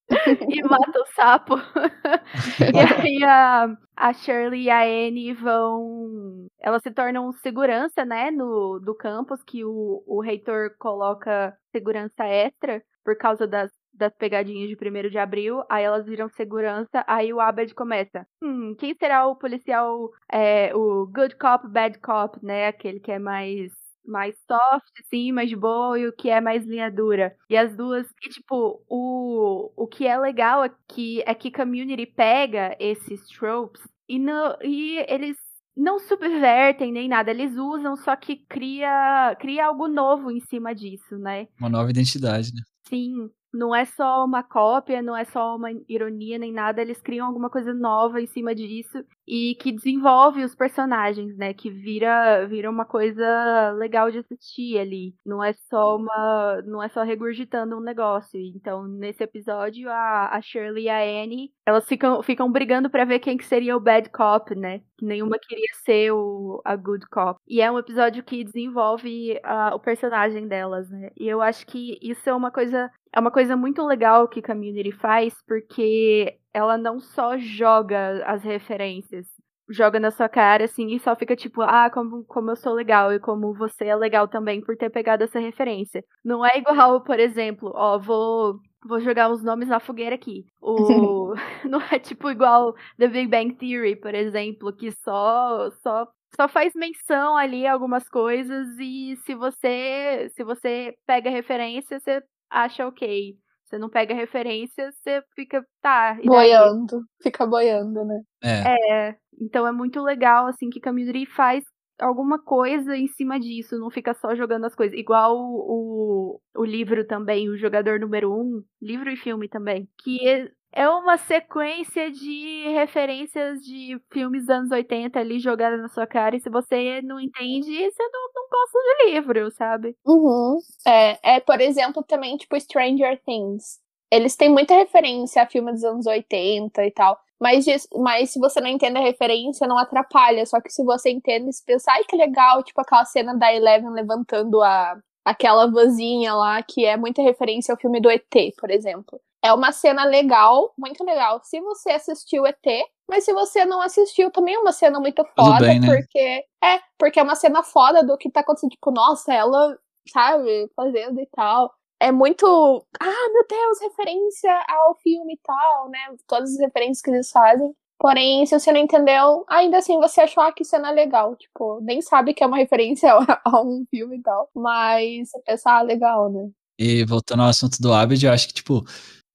[0.49, 1.55] e mata o sapo.
[2.73, 6.47] e aí a, a Shirley e a Annie vão.
[6.61, 8.31] Elas se tornam segurança, né?
[8.31, 14.69] No, do campus, que o, o reitor coloca segurança extra por causa das, das pegadinhas
[14.69, 15.63] de primeiro de abril.
[15.69, 17.05] Aí elas viram segurança.
[17.07, 18.27] Aí o Abed começa.
[18.43, 22.69] Hum, quem será o policial é, o good cop, bad cop, né?
[22.69, 23.73] Aquele que é mais
[24.07, 27.35] mais soft, assim, mais de boa, e o que é mais linha dura.
[27.51, 32.77] E as duas, e tipo, o, o que é legal aqui é que Community pega
[32.79, 35.37] esses tropes e, não, e eles
[35.77, 41.19] não subvertem nem nada, eles usam, só que cria, cria algo novo em cima disso,
[41.19, 41.49] né?
[41.59, 42.63] Uma nova identidade, né?
[42.89, 47.27] Sim, não é só uma cópia, não é só uma ironia nem nada, eles criam
[47.27, 51.53] alguma coisa nova em cima disso e que desenvolve os personagens, né?
[51.53, 55.15] Que vira, vira uma coisa legal de assistir ali.
[55.25, 56.63] Não é só uma.
[56.65, 58.39] Não é só regurgitando um negócio.
[58.39, 63.19] Então, nesse episódio, a, a Shirley e a Annie, elas ficam, ficam brigando pra ver
[63.19, 64.81] quem que seria o bad cop, né?
[65.03, 67.41] Nenhuma queria ser o, a good cop.
[67.49, 71.11] E é um episódio que desenvolve ah, o personagem delas, né?
[71.19, 74.93] E eu acho que isso é uma coisa é uma coisa muito legal que Community
[74.93, 79.27] faz, porque ela não só joga as referências,
[79.71, 83.11] joga na sua cara, assim, e só fica tipo, ah, como, como eu sou legal
[83.15, 86.05] e como você é legal também por ter pegado essa referência.
[86.23, 88.61] Não é igual, por exemplo, ó, vou.
[88.87, 90.45] Vou jogar os nomes na fogueira aqui.
[90.61, 91.35] O...
[91.65, 96.75] não é tipo igual The Big Bang Theory, por exemplo, que só, só só faz
[96.75, 103.37] menção ali a algumas coisas e se você se você pega referência, você acha ok.
[103.65, 106.17] Você não pega referência, você fica, tá.
[106.25, 107.03] Boiando.
[107.21, 108.23] Fica boiando, né?
[108.43, 109.09] É.
[109.09, 111.65] É, então é muito legal, assim, que Community faz
[111.99, 114.97] alguma coisa em cima disso, não fica só jogando as coisas.
[114.97, 119.89] Igual o, o, o livro também, o Jogador Número 1, um, livro e filme também,
[120.03, 120.49] que
[120.83, 126.37] é- uma sequência de referências de filmes dos anos 80 ali jogadas na sua cara,
[126.37, 129.97] e se você não entende, você não, não gosta do livro, sabe?
[130.07, 130.59] Uhum.
[130.87, 133.79] É, é, por exemplo, também, tipo, Stranger Things.
[134.11, 137.19] Eles têm muita referência a filme dos anos 80 e tal.
[137.41, 140.47] Mas, mas se você não entende a referência, não atrapalha.
[140.47, 143.91] Só que se você entende, se pensa, ai que legal, tipo aquela cena da Eleven
[143.91, 149.21] levantando a, aquela vozinha lá, que é muita referência ao filme do ET, por exemplo.
[149.47, 151.41] É uma cena legal, muito legal.
[151.45, 152.67] Se você assistiu ET,
[153.09, 155.87] mas se você não assistiu, também é uma cena muito foda, bem, né?
[155.87, 156.45] porque.
[156.65, 158.71] É, porque é uma cena foda do que tá acontecendo.
[158.71, 159.79] Tipo, nossa, ela,
[160.13, 161.73] sabe, fazendo e tal.
[162.01, 162.85] É muito.
[163.01, 166.17] Ah, meu Deus, referência ao filme e tal, né?
[166.27, 167.73] Todas as referências que eles fazem.
[168.01, 171.37] Porém, se você não entendeu, ainda assim você achou ah, que cena legal.
[171.37, 173.13] Tipo, nem sabe que é uma referência
[173.45, 174.51] a, um filme e tal.
[174.53, 176.51] Mas você pensa, ah, legal, né?
[176.79, 178.85] E voltando ao assunto do Abed, eu acho que, tipo,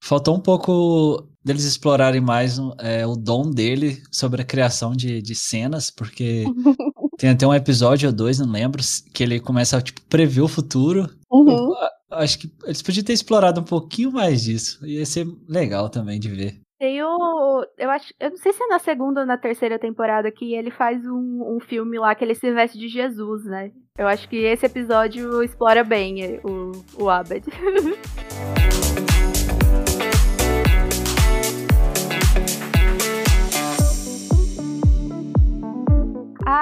[0.01, 5.35] faltou um pouco deles explorarem mais é, o dom dele sobre a criação de, de
[5.35, 6.45] cenas, porque
[7.17, 8.81] tem até um episódio ou dois, não lembro,
[9.13, 11.09] que ele começa a, tipo, prever o futuro.
[11.31, 11.49] Uhum.
[11.49, 11.75] Eu,
[12.11, 14.85] acho que eles podiam ter explorado um pouquinho mais disso.
[14.85, 16.59] Ia ser legal também de ver.
[16.79, 17.65] Tem o.
[17.77, 18.11] Eu acho.
[18.19, 21.55] Eu não sei se é na segunda ou na terceira temporada que ele faz um,
[21.55, 23.71] um filme lá que ele se veste de Jesus, né?
[23.97, 26.71] Eu acho que esse episódio explora bem eh, o,
[27.03, 27.45] o Abed.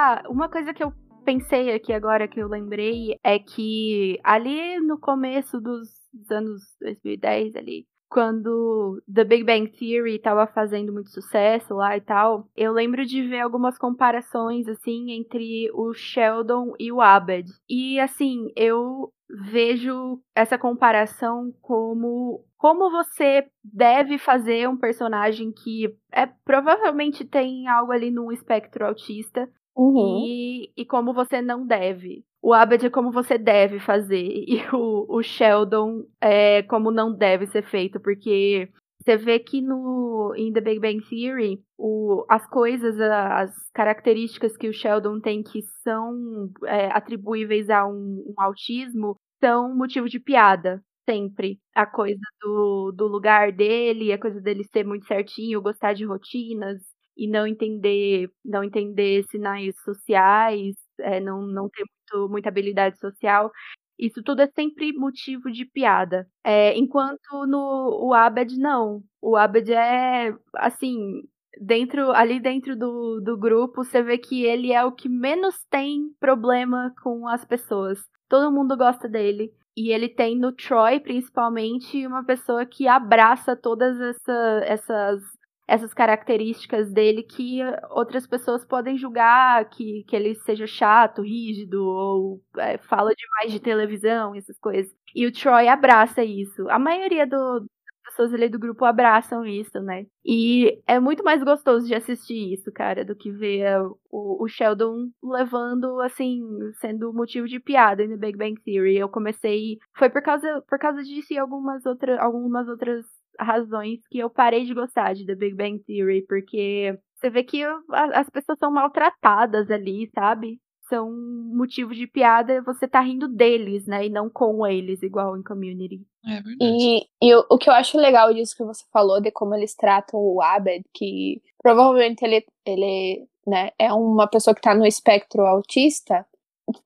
[0.00, 0.92] ah, uma coisa que eu
[1.24, 5.88] pensei aqui agora que eu lembrei é que ali no começo dos
[6.30, 12.48] anos 2010 ali, quando The Big Bang Theory estava fazendo muito sucesso lá e tal,
[12.56, 17.48] eu lembro de ver algumas comparações assim entre o Sheldon e o Abed.
[17.68, 26.26] E assim, eu vejo essa comparação como como você deve fazer um personagem que é
[26.26, 29.48] provavelmente tem algo ali no espectro autista
[29.80, 30.24] Uhum.
[30.26, 32.24] e, e como você não deve.
[32.42, 37.46] O Abed é como você deve fazer, e o, o Sheldon é como não deve
[37.46, 38.68] ser feito, porque
[39.02, 44.68] você vê que no em The Big Bang Theory, o, as coisas, as características que
[44.68, 50.82] o Sheldon tem que são é, atribuíveis a um, um, autismo são motivo de piada.
[51.08, 51.58] Sempre.
[51.74, 56.82] A coisa do, do lugar dele, a coisa dele ser muito certinho, gostar de rotinas,
[57.20, 63.52] e não entender não entender sinais sociais, é, não, não ter muito, muita habilidade social.
[63.98, 66.26] Isso tudo é sempre motivo de piada.
[66.42, 69.02] É, enquanto no o Abed não.
[69.20, 71.22] O Abed é assim,
[71.60, 76.10] dentro ali dentro do, do grupo, você vê que ele é o que menos tem
[76.18, 77.98] problema com as pessoas.
[78.28, 79.52] Todo mundo gosta dele.
[79.76, 85.22] E ele tem no Troy, principalmente, uma pessoa que abraça todas essa, essas
[85.70, 92.42] essas características dele que outras pessoas podem julgar que, que ele seja chato, rígido, ou
[92.58, 94.92] é, fala demais de televisão, essas coisas.
[95.14, 96.68] E o Troy abraça isso.
[96.68, 97.68] A maioria do, das
[98.04, 100.06] pessoas ali do grupo abraçam isso, né?
[100.24, 103.80] E é muito mais gostoso de assistir isso, cara, do que ver
[104.10, 106.42] o, o Sheldon levando, assim,
[106.80, 108.96] sendo motivo de piada no Big Bang Theory.
[108.96, 109.78] Eu comecei.
[109.96, 114.64] Foi por causa, por causa disso e algumas, outra, algumas outras razões que eu parei
[114.64, 119.70] de gostar de The Big Bang Theory, porque você vê que as pessoas são maltratadas
[119.70, 120.60] ali, sabe?
[120.88, 121.10] São
[121.54, 124.06] motivo de piada, você tá rindo deles, né?
[124.06, 126.04] E não com eles, igual em community.
[126.24, 126.56] É verdade.
[126.60, 129.74] E, e o, o que eu acho legal disso que você falou, de como eles
[129.74, 135.46] tratam o Abed, que provavelmente ele, ele né, é uma pessoa que tá no espectro
[135.46, 136.26] autista,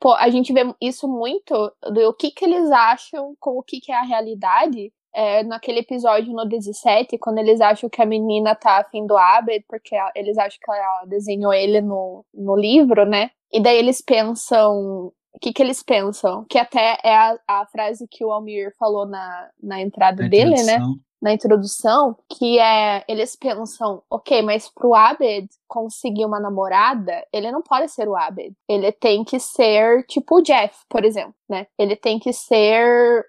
[0.01, 3.93] Pô, a gente vê isso muito do que, que eles acham com o que, que
[3.93, 8.79] é a realidade é, naquele episódio no 17, quando eles acham que a menina tá
[8.79, 13.31] afim do Abed, porque eles acham que ela desenhou ele no, no livro, né?
[13.53, 15.12] E daí eles pensam.
[15.33, 16.44] O que, que eles pensam?
[16.48, 20.79] Que até é a, a frase que o Almir falou na, na entrada dele, né?
[21.24, 27.62] na introdução, que é eles pensam, ok, mas pro Abed conseguir uma namorada, ele não
[27.62, 28.55] pode ser o Abed.
[28.68, 31.66] Ele tem que ser tipo o Jeff, por exemplo, né?
[31.79, 33.24] Ele tem que ser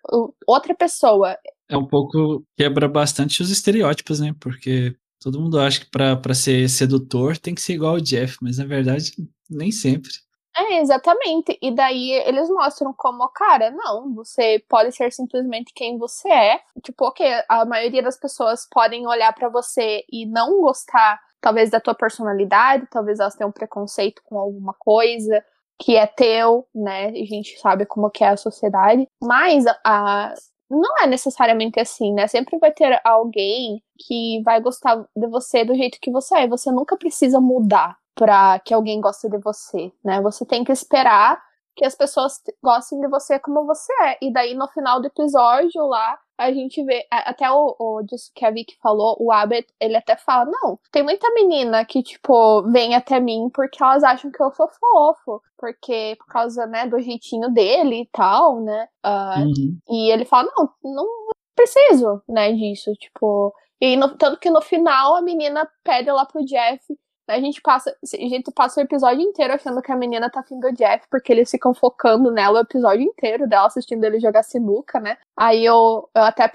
[0.46, 1.38] outra pessoa
[1.70, 4.34] é um pouco quebra bastante os estereótipos, né?
[4.40, 8.58] Porque todo mundo acha que para ser sedutor tem que ser igual o Jeff, mas
[8.58, 9.12] na verdade
[9.50, 10.12] nem sempre.
[10.58, 11.58] É, exatamente.
[11.62, 16.62] E daí eles mostram como, cara, não, você pode ser simplesmente quem você é.
[16.82, 21.82] Tipo, ok, a maioria das pessoas podem olhar para você e não gostar, talvez, da
[21.82, 25.44] tua personalidade, talvez elas tenham preconceito com alguma coisa
[25.78, 27.08] que é teu, né?
[27.08, 29.06] A gente sabe como que é a sociedade.
[29.22, 30.34] Mas a,
[30.70, 32.28] não é necessariamente assim, né?
[32.28, 36.48] Sempre vai ter alguém que vai gostar de você do jeito que você é.
[36.48, 40.22] Você nunca precisa mudar para que alguém goste de você, né?
[40.22, 41.42] Você tem que esperar
[41.76, 44.18] que as pessoas gostem de você como você é.
[44.22, 48.46] E daí no final do episódio lá, a gente vê, até o, o disso que
[48.46, 52.94] a Vicky falou, o Abed, ele até fala, não, tem muita menina que, tipo, vem
[52.94, 57.50] até mim porque elas acham que eu sou fofo, porque por causa, né, do jeitinho
[57.52, 59.78] dele e tal, né, uh, uhum.
[59.90, 61.08] e ele fala, não, não
[61.56, 66.46] preciso, né, disso, tipo, e no, tanto que no final a menina pede lá pro
[66.46, 66.82] Jeff
[67.28, 70.60] a gente passa, a gente passa o episódio inteiro achando que a menina tá afim
[70.60, 75.00] do Jeff, porque eles ficam focando nela o episódio inteiro, dela assistindo ele jogar sinuca,
[75.00, 75.18] né?
[75.38, 76.50] Aí eu, eu até,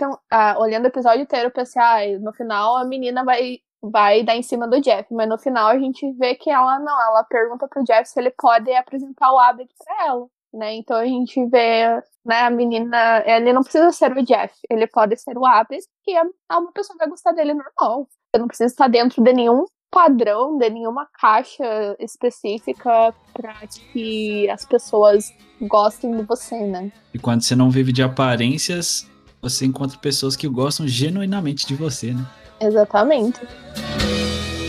[0.58, 4.68] olhando o episódio inteiro, pensei, ah, no final a menina vai vai dar em cima
[4.68, 5.12] do Jeff.
[5.12, 8.30] Mas no final a gente vê que ela não, ela pergunta pro Jeff se ele
[8.30, 10.26] pode apresentar o Abed pra ela.
[10.52, 10.74] Né?
[10.74, 11.86] Então a gente vê,
[12.24, 16.10] né, a menina, ele não precisa ser o Jeff, ele pode ser o Abed, que
[16.10, 16.22] é
[16.52, 18.08] uma pessoa vai gostar dele normal.
[18.34, 23.54] Você não precisa estar dentro de nenhum padrão, de nenhuma caixa específica para
[23.92, 26.92] que as pessoas gostem de você, né?
[27.12, 29.08] E quando você não vive de aparências,
[29.42, 32.24] você encontra pessoas que gostam genuinamente de você, né?
[32.60, 33.40] Exatamente.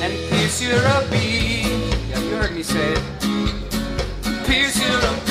[0.01, 3.01] And pierce your yeah, you heard me say it.
[4.45, 5.21] Pierce your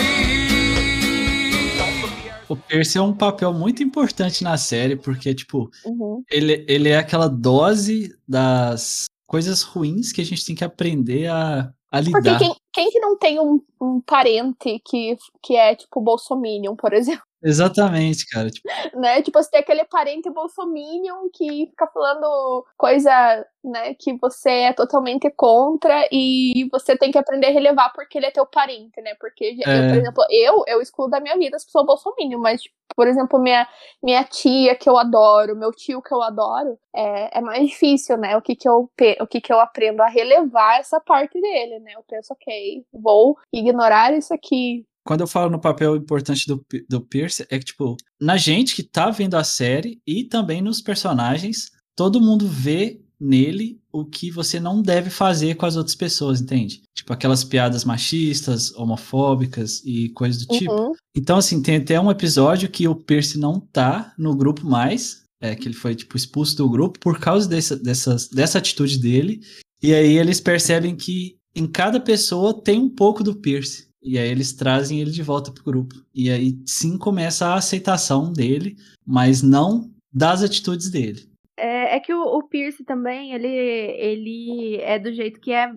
[2.50, 6.24] o Percy é um papel muito importante na série, porque, tipo, uhum.
[6.28, 11.72] ele, ele é aquela dose das coisas ruins que a gente tem que aprender a,
[11.88, 12.20] a lidar.
[12.20, 16.92] Porque quem, quem que não tem um, um parente que, que é, tipo, bolsominion, por
[16.92, 17.22] exemplo?
[17.42, 18.50] Exatamente, cara.
[18.50, 18.68] Tipo...
[18.94, 19.22] né?
[19.22, 25.30] Tipo, você tem aquele parente bolsominion que fica falando coisa, né, que você é totalmente
[25.30, 29.14] contra e você tem que aprender a relevar porque ele é teu parente, né?
[29.18, 29.78] Porque, é.
[29.78, 32.62] eu, por exemplo, eu, eu excluo da minha vida as pessoas bolsominion, mas,
[32.94, 33.66] por exemplo, minha,
[34.02, 38.36] minha tia que eu adoro, meu tio que eu adoro, é, é mais difícil, né?
[38.36, 38.90] O que que eu,
[39.20, 41.92] o que que eu aprendo a relevar essa parte dele, né?
[41.94, 42.59] Eu penso, ok,
[42.92, 47.64] vou ignorar isso aqui, quando eu falo no papel importante do, do Pierce, é que,
[47.64, 53.00] tipo, na gente que tá vendo a série e também nos personagens, todo mundo vê
[53.18, 56.82] nele o que você não deve fazer com as outras pessoas, entende?
[56.94, 60.72] Tipo, aquelas piadas machistas, homofóbicas e coisas do tipo.
[60.72, 60.92] Uhum.
[61.14, 65.54] Então, assim, tem até um episódio que o Pierce não tá no grupo mais, é,
[65.54, 69.40] que ele foi, tipo, expulso do grupo por causa dessa, dessas, dessa atitude dele.
[69.82, 73.90] E aí eles percebem que em cada pessoa tem um pouco do Pierce.
[74.02, 75.94] E aí eles trazem ele de volta pro grupo.
[76.14, 78.76] E aí sim começa a aceitação dele,
[79.06, 81.28] mas não das atitudes dele.
[81.56, 85.70] É, é que o, o, Pierce também, ele, ele é do jeito que é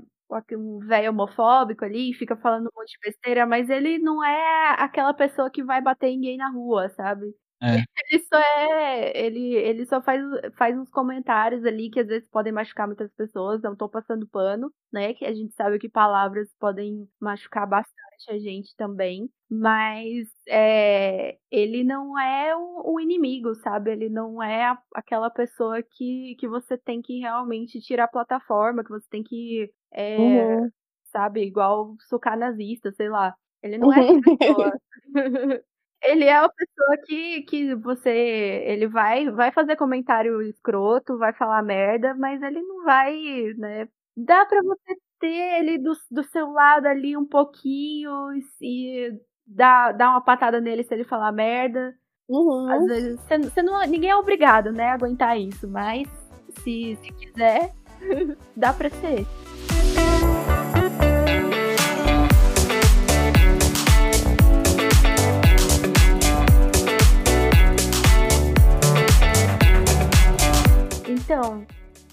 [0.54, 5.14] um velho homofóbico ali, fica falando um monte de besteira, mas ele não é aquela
[5.14, 7.36] pessoa que vai bater ninguém na rua, sabe?
[7.64, 7.82] É.
[8.10, 9.26] Ele só é.
[9.26, 10.22] Ele, ele só faz,
[10.58, 13.62] faz uns comentários ali que às vezes podem machucar muitas pessoas.
[13.62, 15.14] Não tô passando pano, né?
[15.14, 19.30] Que a gente sabe que palavras podem machucar bastante a gente também.
[19.50, 23.92] Mas é, ele não é o, inimigo, sabe?
[23.92, 28.84] Ele não é a, aquela pessoa que, que você tem que realmente tirar a plataforma,
[28.84, 29.72] que você tem que.
[29.94, 30.70] É, uhum.
[31.06, 31.44] Sabe?
[31.46, 33.34] Igual socar nazista, sei lá.
[33.62, 34.80] Ele não é essa pessoa.
[36.04, 38.64] ele é a pessoa que, que você.
[38.66, 43.16] Ele vai, vai fazer comentário escroto, vai falar merda, mas ele não vai,
[43.58, 43.88] né?
[44.16, 48.12] Dá pra você ter ele do, do seu lado ali um pouquinho
[48.62, 49.12] e
[49.48, 51.96] dar, dar uma patada nele se ele falar merda.
[52.28, 52.70] Uhum.
[52.70, 56.08] Às vezes, você, você não, ninguém é obrigado, né, a aguentar isso, mas
[56.60, 57.74] se, se quiser,
[58.56, 59.26] dá pra ser.
[71.24, 71.66] Então,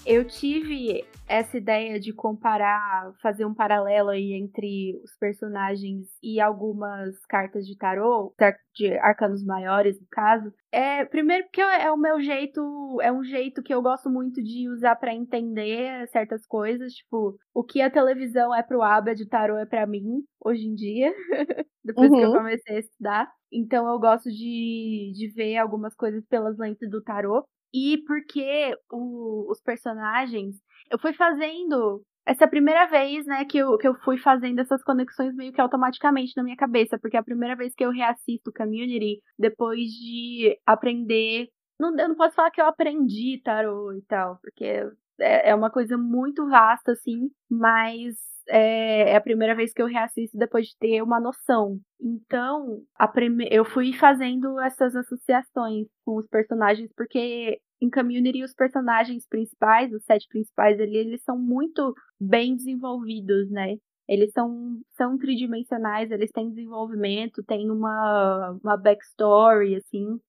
[0.05, 7.13] eu tive essa ideia de comparar, fazer um paralelo aí entre os personagens e algumas
[7.25, 8.33] cartas de tarô,
[8.73, 10.53] de arcanos maiores, no caso.
[10.71, 12.61] É, primeiro porque é o meu jeito,
[13.01, 17.65] é um jeito que eu gosto muito de usar para entender certas coisas, tipo, o
[17.65, 21.13] que a televisão é pro Abba de tarô é para mim hoje em dia,
[21.83, 22.17] depois uhum.
[22.17, 22.37] que eu uhum.
[22.37, 23.31] comecei a estudar.
[23.51, 29.49] Então eu gosto de, de ver algumas coisas pelas lentes do tarô e porque o,
[29.51, 30.55] os personagens.
[30.89, 32.03] Eu fui fazendo.
[32.25, 35.51] Essa é a primeira vez, né, que eu, que eu fui fazendo essas conexões meio
[35.51, 39.89] que automaticamente na minha cabeça, porque é a primeira vez que eu reassisto Community depois
[39.89, 41.47] de aprender.
[41.79, 44.87] Não, eu não posso falar que eu aprendi tarô e tal, porque
[45.19, 48.15] é, é uma coisa muito vasta, assim, mas
[48.51, 51.79] é, é, a primeira vez que eu reassisto depois de ter uma noção.
[52.01, 52.81] Então,
[53.13, 53.47] prime...
[53.49, 60.03] eu fui fazendo essas associações com os personagens, porque em Community os personagens principais, os
[60.03, 63.77] sete principais ali, eles são muito bem desenvolvidos, né?
[64.05, 70.19] Eles são, são tridimensionais, eles têm desenvolvimento, têm uma, uma backstory, assim.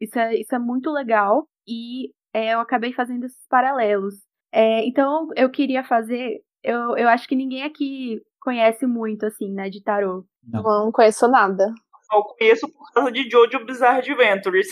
[0.00, 1.48] Isso é, isso é muito legal.
[1.66, 4.14] E é, eu acabei fazendo esses paralelos.
[4.52, 9.68] É, então, eu queria fazer eu, eu acho que ninguém aqui conhece muito, assim, né,
[9.68, 10.24] de tarô.
[10.42, 11.72] Não, não conheço nada.
[12.12, 14.68] Eu conheço por causa de Jojo Bizarre Adventures.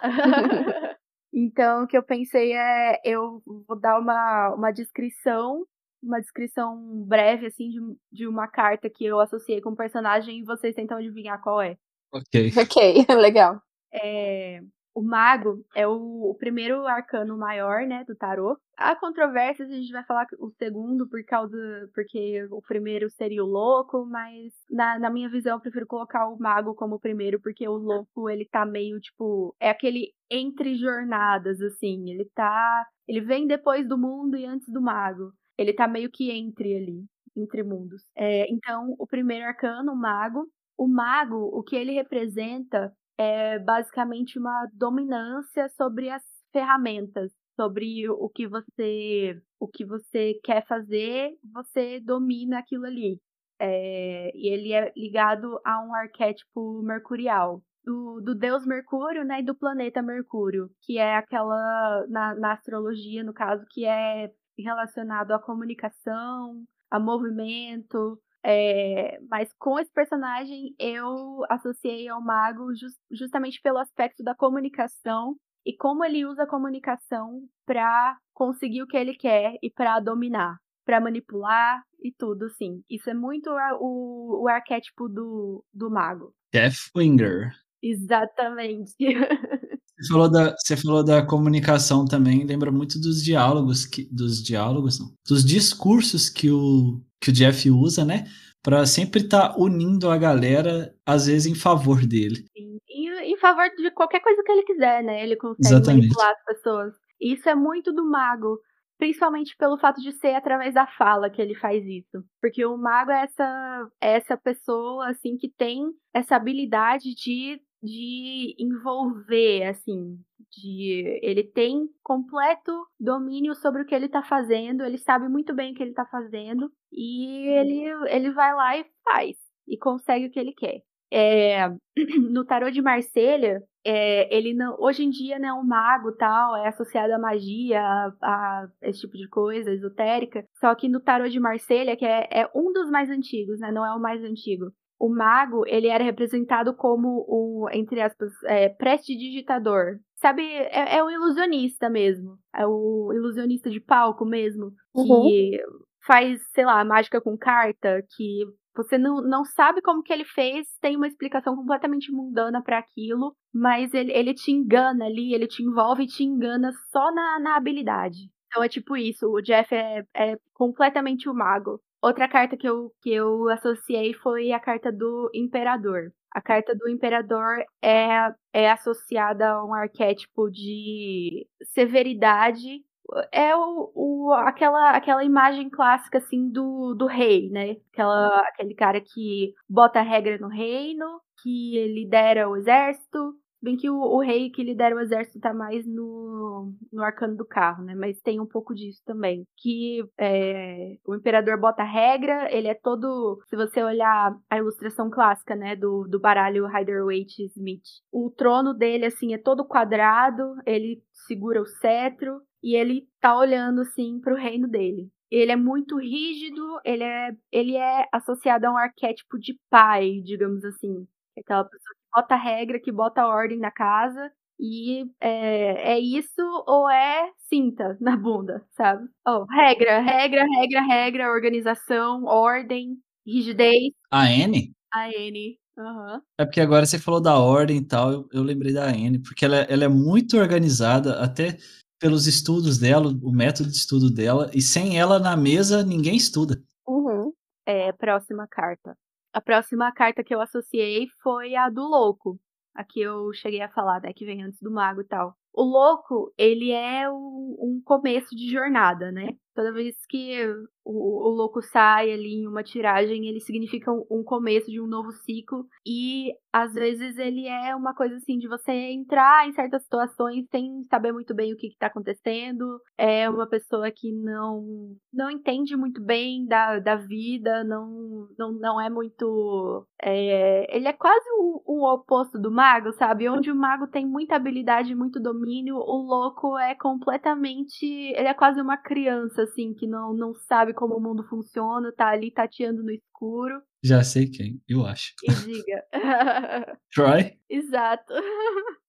[1.32, 5.64] então, o que eu pensei é, eu vou dar uma, uma descrição,
[6.02, 7.78] uma descrição breve, assim, de,
[8.10, 11.60] de uma carta que eu associei com o um personagem e vocês tentam adivinhar qual
[11.60, 11.76] é.
[12.12, 12.52] Ok.
[12.56, 13.60] Ok, legal.
[13.92, 14.60] É,
[14.94, 18.56] o mago é o, o, primeiro arcano maior, né, do tarô.
[18.76, 21.56] Há controvérsias, a gente vai falar o segundo por causa
[21.94, 26.38] porque o primeiro seria o louco, mas na, na minha visão eu prefiro colocar o
[26.38, 31.60] mago como o primeiro porque o louco ele tá meio tipo é aquele entre jornadas
[31.60, 35.32] assim, ele tá ele vem depois do mundo e antes do mago.
[35.58, 37.04] Ele tá meio que entre ali,
[37.36, 38.02] entre mundos.
[38.16, 40.46] É, então, o primeiro arcano, o mago,
[40.78, 48.28] o mago, o que ele representa é basicamente uma dominância sobre as ferramentas, sobre o
[48.28, 53.20] que você o que você quer fazer, você domina aquilo ali.
[53.60, 57.62] É, e ele é ligado a um arquétipo mercurial.
[57.84, 63.24] Do, do, deus Mercúrio, né, e do planeta Mercúrio, que é aquela, na, na astrologia,
[63.24, 71.44] no caso, que é relacionado à comunicação, a movimento, é, mas com esse personagem eu
[71.48, 77.40] associei ao mago just, justamente pelo aspecto da comunicação e como ele usa a comunicação
[77.64, 82.82] para conseguir o que ele quer e para dominar, para manipular e tudo, assim.
[82.90, 86.34] Isso é muito o, o arquétipo do, do mago.
[86.52, 87.52] Deathwinger.
[87.80, 88.94] Exatamente.
[90.02, 94.98] Você falou, da, você falou da comunicação também, lembra muito dos diálogos, que, dos diálogos,
[94.98, 98.24] não, dos discursos que o, que o Jeff usa, né?
[98.62, 102.44] Para sempre estar tá unindo a galera, às vezes em favor dele.
[102.56, 102.78] Sim.
[102.88, 105.22] E em favor de qualquer coisa que ele quiser, né?
[105.22, 106.02] Ele consegue Exatamente.
[106.04, 106.94] manipular as pessoas.
[107.20, 108.58] E isso é muito do mago
[109.02, 112.24] principalmente pelo fato de ser através da fala que ele faz isso.
[112.40, 118.54] Porque o mago é essa, é essa pessoa, assim, que tem essa habilidade de de
[118.58, 120.18] envolver, assim,
[120.50, 125.72] de ele tem completo domínio sobre o que ele tá fazendo, ele sabe muito bem
[125.72, 130.30] o que ele tá fazendo e ele, ele vai lá e faz e consegue o
[130.30, 130.82] que ele quer.
[131.14, 131.68] É,
[132.30, 136.68] no tarô de Marselha, é, ele não, hoje em dia, né, um mago tal, é
[136.68, 140.44] associado à magia, a, a, esse tipo de coisa esotérica.
[140.58, 143.84] Só que no tarô de Marselha, que é, é um dos mais antigos, né, não
[143.84, 144.72] é o mais antigo,
[145.02, 149.98] o mago, ele era representado como o, entre aspas, é, prestidigitador.
[150.14, 152.38] Sabe, é, é um ilusionista mesmo.
[152.54, 154.66] É o ilusionista de palco mesmo.
[154.94, 155.22] Uhum.
[155.22, 155.60] Que
[156.06, 158.44] faz, sei lá, mágica com carta, que
[158.76, 163.34] você não, não sabe como que ele fez, tem uma explicação completamente mundana para aquilo,
[163.52, 167.56] mas ele, ele te engana ali, ele te envolve e te engana só na, na
[167.56, 168.30] habilidade.
[168.46, 171.80] Então é tipo isso, o Jeff é, é completamente o mago.
[172.02, 176.12] Outra carta que eu, que eu associei foi a carta do Imperador.
[176.32, 182.82] A carta do Imperador é, é associada a um arquétipo de severidade.
[183.30, 187.76] É o, o, aquela, aquela imagem clássica, assim, do, do rei, né?
[187.92, 193.94] Aquela, aquele cara que bota regra no reino, que lidera o exército, Bem que o,
[193.94, 197.94] o, rei que lidera o exército tá mais no, no arcano do carro, né?
[197.94, 199.46] Mas tem um pouco disso também.
[199.56, 203.40] Que é, o imperador bota regra, ele é todo.
[203.48, 205.76] Se você olhar a ilustração clássica, né?
[205.76, 207.84] Do, do baralho Rider-Waite Smith.
[208.10, 213.82] O trono dele, assim, é todo quadrado, ele segura o cetro e ele tá olhando,
[213.82, 215.08] assim, pro reino dele.
[215.30, 220.64] Ele é muito rígido, ele é, ele é associado a um arquétipo de pai, digamos
[220.64, 221.06] assim.
[221.38, 224.30] Aquela pessoa bota regra, que bota ordem na casa.
[224.60, 229.08] E é, é isso ou é cinta na bunda, sabe?
[229.26, 232.96] Oh, regra, regra, regra, regra, organização, ordem,
[233.26, 233.92] rigidez.
[234.10, 234.72] A N?
[234.92, 235.58] A N.
[235.76, 236.20] Uhum.
[236.38, 239.44] É porque agora você falou da ordem e tal, eu, eu lembrei da N, porque
[239.44, 241.56] ela, ela é muito organizada, até
[241.98, 246.62] pelos estudos dela, o método de estudo dela, e sem ela na mesa, ninguém estuda.
[246.86, 247.32] Uhum.
[247.64, 248.96] É, próxima carta.
[249.32, 252.38] A próxima carta que eu associei foi a do louco.
[252.74, 254.12] A que eu cheguei a falar, né?
[254.12, 255.36] Que vem antes do mago e tal.
[255.52, 259.36] O louco, ele é um, um começo de jornada, né?
[259.54, 260.46] Toda vez que
[260.84, 264.86] o, o louco sai ali em uma tiragem, ele significa um, um, começo de um
[264.86, 265.66] novo ciclo.
[265.86, 270.84] E às vezes ele é uma coisa assim de você entrar em certas situações sem
[270.90, 272.80] saber muito bem o que está acontecendo.
[272.98, 278.80] É uma pessoa que não não entende muito bem da, da vida, não, não, não
[278.80, 279.86] é muito.
[280.02, 283.28] É, ele é quase o, o oposto do mago, sabe?
[283.28, 287.84] Onde o mago tem muita habilidade, muito domínio, o louco é completamente.
[287.84, 292.08] Ele é quase uma criança, assim, que não, não sabe como o mundo funciona, tá
[292.08, 293.60] ali tateando no escuro.
[293.82, 295.12] Já sei quem, eu acho.
[295.22, 295.84] E diga.
[296.94, 297.32] Troy?
[297.48, 298.12] Exato.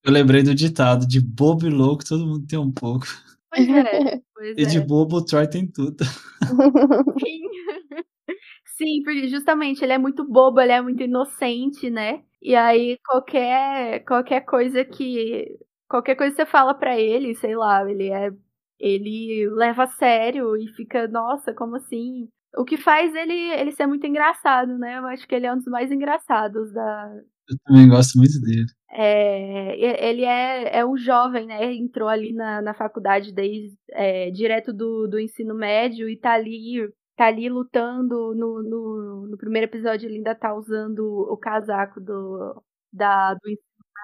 [0.03, 3.05] Eu lembrei do ditado: de bobo e louco, todo mundo tem um pouco.
[3.49, 4.21] Pois é.
[4.33, 4.65] Pois e é.
[4.65, 6.03] de bobo, o Troy tem tudo.
[7.25, 7.39] Sim.
[8.75, 12.23] Sim, porque justamente ele é muito bobo, ele é muito inocente, né?
[12.41, 15.57] E aí qualquer, qualquer coisa que
[15.93, 18.31] Qualquer coisa que você fala para ele, sei lá, ele é.
[18.83, 22.27] Ele leva a sério e fica, nossa, como assim?
[22.57, 24.97] O que faz ele, ele ser muito engraçado, né?
[24.97, 27.09] Eu acho que ele é um dos mais engraçados da.
[27.49, 28.65] Eu também gosto muito dele.
[28.91, 31.73] É, ele é, é um jovem, né?
[31.73, 36.85] Entrou ali na, na faculdade desde é, direto do, do ensino médio e tá ali,
[37.15, 38.35] tá ali lutando.
[38.35, 42.61] No, no, no primeiro episódio ele ainda tá usando o casaco do,
[42.91, 43.49] da, do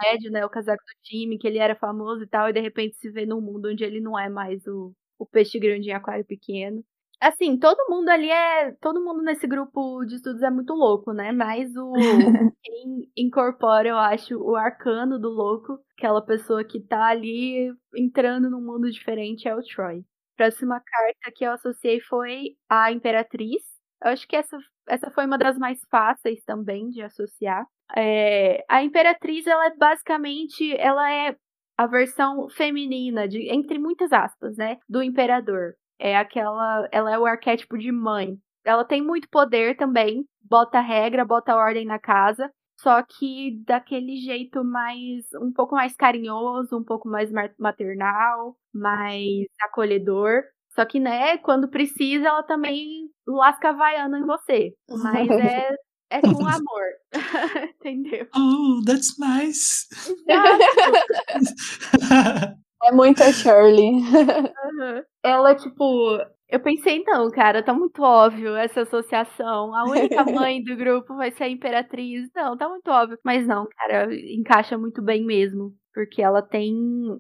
[0.02, 0.45] médio, né?
[0.45, 3.26] O casaco do time, que ele era famoso e tal, e de repente se vê
[3.26, 6.84] num mundo onde ele não é mais o, o peixe grande em aquário pequeno
[7.20, 8.72] assim, todo mundo ali é.
[8.82, 11.32] Todo mundo nesse grupo de estudos é muito louco, né?
[11.32, 11.93] Mas o.
[12.64, 18.62] quem incorpora, eu acho, o arcano do louco, aquela pessoa que tá ali entrando num
[18.62, 20.04] mundo diferente, é o Troy.
[20.38, 23.62] Próxima carta que eu associei foi a Imperatriz.
[24.02, 24.58] Eu acho que essa,
[24.89, 27.65] essa foi uma das mais fáceis também de associar.
[27.95, 30.75] É, a Imperatriz, ela é basicamente.
[30.77, 31.35] Ela é
[31.77, 34.77] a versão feminina, de, entre muitas aspas, né?
[34.87, 36.87] Do imperador é aquela.
[36.91, 38.37] Ela é o arquétipo de mãe.
[38.65, 44.63] Ela tem muito poder também, bota regra, bota ordem na casa, só que daquele jeito
[44.63, 45.25] mais.
[45.41, 50.43] um pouco mais carinhoso, um pouco mais maternal, mais acolhedor.
[50.80, 54.73] Só que, né, quando precisa, ela também lasca a vaiana em você.
[54.89, 55.75] Mas é,
[56.09, 56.86] é com amor.
[57.75, 58.25] Entendeu?
[58.34, 59.89] Oh, that's nice.
[62.82, 63.89] É muito a Shirley.
[63.89, 65.03] Uhum.
[65.21, 66.17] Ela, tipo.
[66.50, 69.74] Eu pensei, não, cara, tá muito óbvio essa associação.
[69.76, 72.28] A única mãe do grupo vai ser a Imperatriz.
[72.36, 73.20] Não, tá muito óbvio.
[73.24, 75.72] Mas não, cara, encaixa muito bem mesmo.
[75.93, 76.74] Porque ela tem.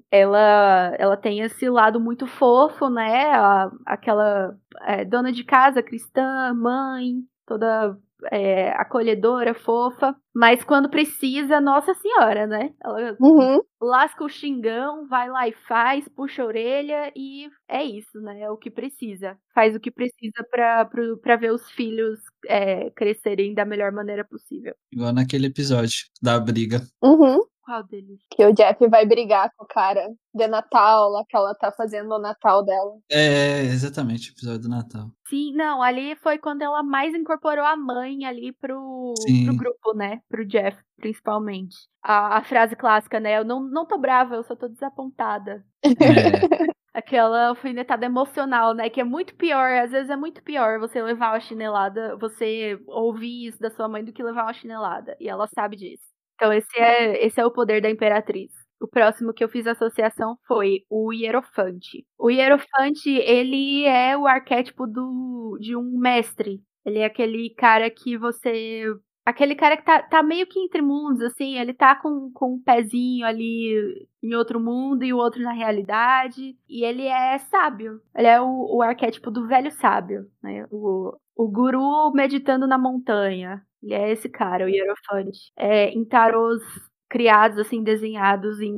[0.09, 3.29] Ela, ela tem esse lado muito fofo, né?
[3.31, 7.15] A, aquela é, dona de casa cristã, mãe,
[7.45, 7.95] toda
[8.31, 12.73] é, acolhedora, fofa, mas quando precisa, Nossa Senhora, né?
[12.83, 13.61] Ela uhum.
[13.81, 18.41] lasca o xingão, vai lá e faz, puxa a orelha e é isso, né?
[18.41, 19.37] É o que precisa.
[19.53, 24.73] Faz o que precisa para ver os filhos é, crescerem da melhor maneira possível.
[24.91, 26.81] Igual naquele episódio da briga.
[27.01, 27.43] Uhum.
[27.69, 28.19] Qual deles?
[28.31, 32.11] Que o Jeff vai brigar com o cara de Natal, lá que ela tá fazendo
[32.11, 32.97] o Natal dela.
[33.11, 35.11] É, exatamente, o episódio do Natal.
[35.27, 39.13] Sim, não, ali foi quando ela mais incorporou a mãe ali pro,
[39.45, 40.19] pro grupo, né?
[40.27, 41.75] Pro Jeff, principalmente.
[42.01, 43.37] A, a, frase clássica, né?
[43.37, 45.63] Eu não, não tô brava, eu só tô desapontada.
[45.83, 45.85] É.
[46.91, 48.89] Aquela alfinetada emocional, né?
[48.89, 53.45] Que é muito pior, às vezes é muito pior você levar uma chinelada, você ouvir
[53.45, 55.15] isso da sua mãe do que levar uma chinelada.
[55.19, 56.08] E ela sabe disso.
[56.39, 58.49] Então, esse é, esse é o poder da Imperatriz.
[58.79, 62.05] O próximo que eu fiz associação foi o Hierofante.
[62.17, 66.61] O Hierofante, ele é o arquétipo do, de um mestre.
[66.85, 68.85] Ele é aquele cara que você.
[69.25, 72.63] Aquele cara que tá, tá meio que entre mundos, assim, ele tá com, com um
[72.63, 76.57] pezinho ali em outro mundo e o outro na realidade.
[76.69, 78.01] E ele é sábio.
[78.15, 80.65] Ele é o, o arquétipo do velho sábio, né?
[80.71, 83.61] O, o guru meditando na montanha.
[83.81, 85.51] Ele é esse cara, o Hierofante.
[85.57, 86.61] É, em tarôs
[87.09, 88.75] criados, assim, desenhados em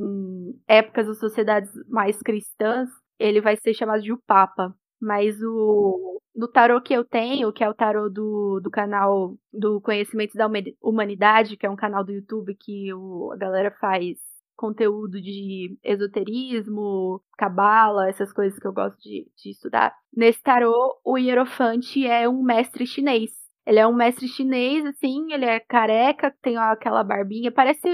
[0.66, 2.88] épocas ou sociedades mais cristãs,
[3.18, 4.74] ele vai ser chamado de o Papa.
[5.00, 9.80] Mas o no tarô que eu tenho, que é o tarô do, do canal do
[9.80, 10.48] Conhecimento da
[10.80, 14.18] Humanidade, que é um canal do YouTube que o, a galera faz
[14.56, 19.94] conteúdo de esoterismo, cabala, essas coisas que eu gosto de, de estudar.
[20.14, 25.44] Nesse tarô, o Hierofante é um mestre chinês ele é um mestre chinês, assim, ele
[25.44, 27.88] é careca, tem aquela barbinha, parece.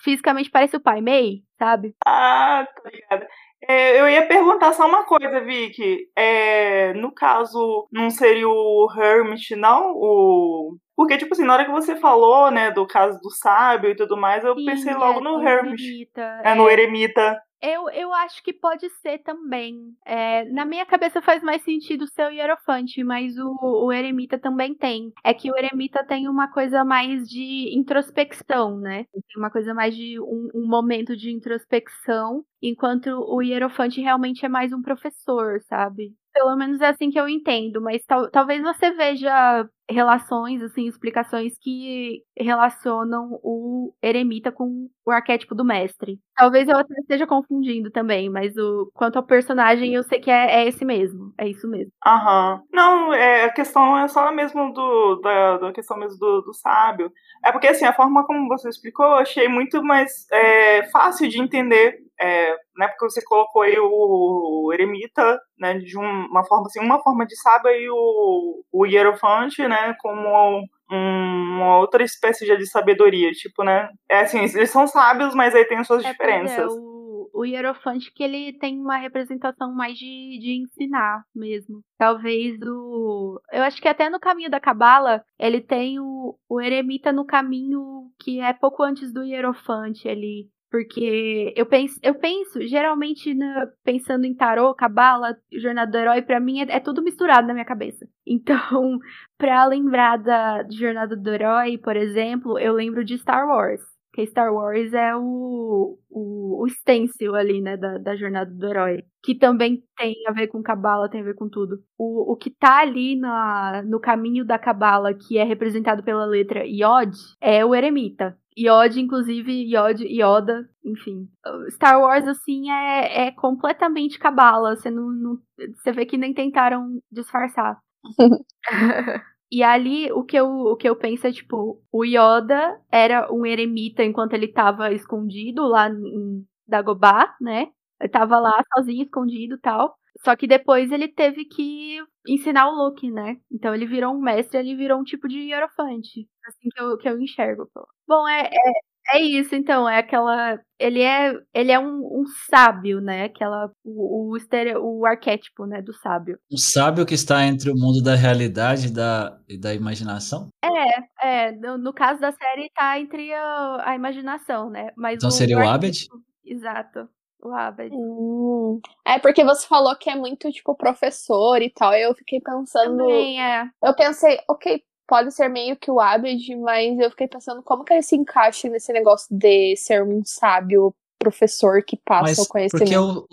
[0.00, 1.92] Fisicamente parece o Pai Mei, sabe?
[2.06, 3.26] Ah, tá ligado.
[3.66, 6.08] É, eu ia perguntar só uma coisa, Vicky.
[6.14, 9.92] É, no caso, não seria o Hermit, não?
[9.96, 10.76] O...
[10.94, 14.16] Porque, tipo assim, na hora que você falou, né, do caso do sábio e tudo
[14.16, 15.82] mais, eu Sim, pensei logo é, no Hermit.
[15.82, 17.42] Eremita, é, no Eremita.
[17.60, 19.92] Eu, eu acho que pode ser também.
[20.04, 24.74] É, na minha cabeça faz mais sentido ser o Hierofante, mas o, o Eremita também
[24.74, 25.12] tem.
[25.24, 29.04] É que o Eremita tem uma coisa mais de introspecção, né?
[29.12, 34.48] Tem uma coisa mais de um, um momento de introspecção, enquanto o Hierofante realmente é
[34.48, 36.14] mais um professor, sabe?
[36.32, 41.54] Pelo menos é assim que eu entendo, mas tal, talvez você veja relações, assim, explicações
[41.60, 46.18] que relacionam o eremita com o arquétipo do mestre.
[46.36, 50.62] Talvez eu até esteja confundindo também, mas o quanto ao personagem eu sei que é,
[50.62, 51.90] é esse mesmo, é isso mesmo.
[52.06, 52.62] Aham.
[52.72, 57.10] Não, é, a questão é só mesmo do da, da questão mesmo do, do, sábio.
[57.44, 61.40] É porque assim, a forma como você explicou, eu achei muito mais é, fácil de
[61.40, 66.80] entender é, né, porque você colocou aí o, eremita, né, de um, uma forma assim,
[66.80, 72.66] uma forma de sábio e o, o hierofante, né, como um, uma outra espécie de
[72.66, 76.58] sabedoria, tipo, né, é assim, eles são sábios, mas aí tem suas é, diferenças.
[76.58, 81.82] É, o, o Hierofante que ele tem uma representação mais de, de ensinar mesmo.
[81.96, 83.40] Talvez o.
[83.52, 88.10] Eu acho que até no caminho da Cabala, ele tem o, o eremita no caminho
[88.18, 90.48] que é pouco antes do Hierofante ali.
[90.70, 96.38] Porque eu penso, eu penso geralmente na, pensando em tarô, cabala, jornada do herói, para
[96.38, 98.06] mim é, é, tudo misturado na minha cabeça.
[98.30, 98.98] Então,
[99.38, 103.80] para lembrar da jornada do herói, por exemplo, eu lembro de Star Wars.
[104.12, 109.02] Que Star Wars é o, o, o stencil ali, né, da, da jornada do herói.
[109.22, 111.82] Que também tem a ver com cabala, tem a ver com tudo.
[111.96, 116.66] O, o que tá ali na, no caminho da cabala, que é representado pela letra
[116.66, 118.36] Yod, é o eremita.
[118.58, 121.28] Yoda, inclusive, Yoda, Yoda, enfim.
[121.70, 124.74] Star Wars, assim, é, é completamente cabala.
[124.74, 125.38] Você, não, não,
[125.76, 127.78] você vê que nem tentaram disfarçar.
[129.50, 133.46] e ali, o que, eu, o que eu penso é, tipo, o Yoda era um
[133.46, 137.68] eremita enquanto ele tava escondido lá em Dagobah, né?
[138.00, 139.96] Ele tava lá sozinho, escondido e tal.
[140.24, 143.36] Só que depois ele teve que ensinar o Luke, né?
[143.50, 146.26] Então ele virou um mestre, ele virou um tipo de hierofante.
[146.46, 147.68] Assim que eu, que eu enxergo.
[148.06, 149.88] Bom, é, é, é isso, então.
[149.88, 150.58] É aquela.
[150.78, 153.24] Ele é, ele é um, um sábio, né?
[153.24, 153.70] Aquela.
[153.84, 155.80] O, o, estereo, o arquétipo, né?
[155.80, 156.38] Do sábio.
[156.52, 160.48] Um sábio que está entre o mundo da realidade e da, e da imaginação?
[160.62, 161.52] É, é.
[161.52, 164.90] No, no caso da série, está entre a, a imaginação, né?
[164.96, 166.08] Mas então o, seria o, o Abed?
[166.44, 167.08] Exato.
[167.42, 167.94] O Abed.
[167.94, 168.80] Hum.
[169.06, 171.94] É porque você falou que é muito, tipo, professor e tal.
[171.94, 172.98] Eu fiquei pensando.
[172.98, 173.68] Também é.
[173.82, 177.92] Eu pensei, ok, pode ser meio que o Abed, mas eu fiquei pensando como que
[177.92, 182.84] ele se encaixa nesse negócio de ser um sábio professor que passa mas o conhecimento.
[182.84, 183.26] Porque o,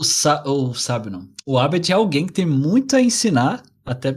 [0.56, 1.28] o, o sábio não.
[1.46, 4.16] O Abed é alguém que tem muito a ensinar, até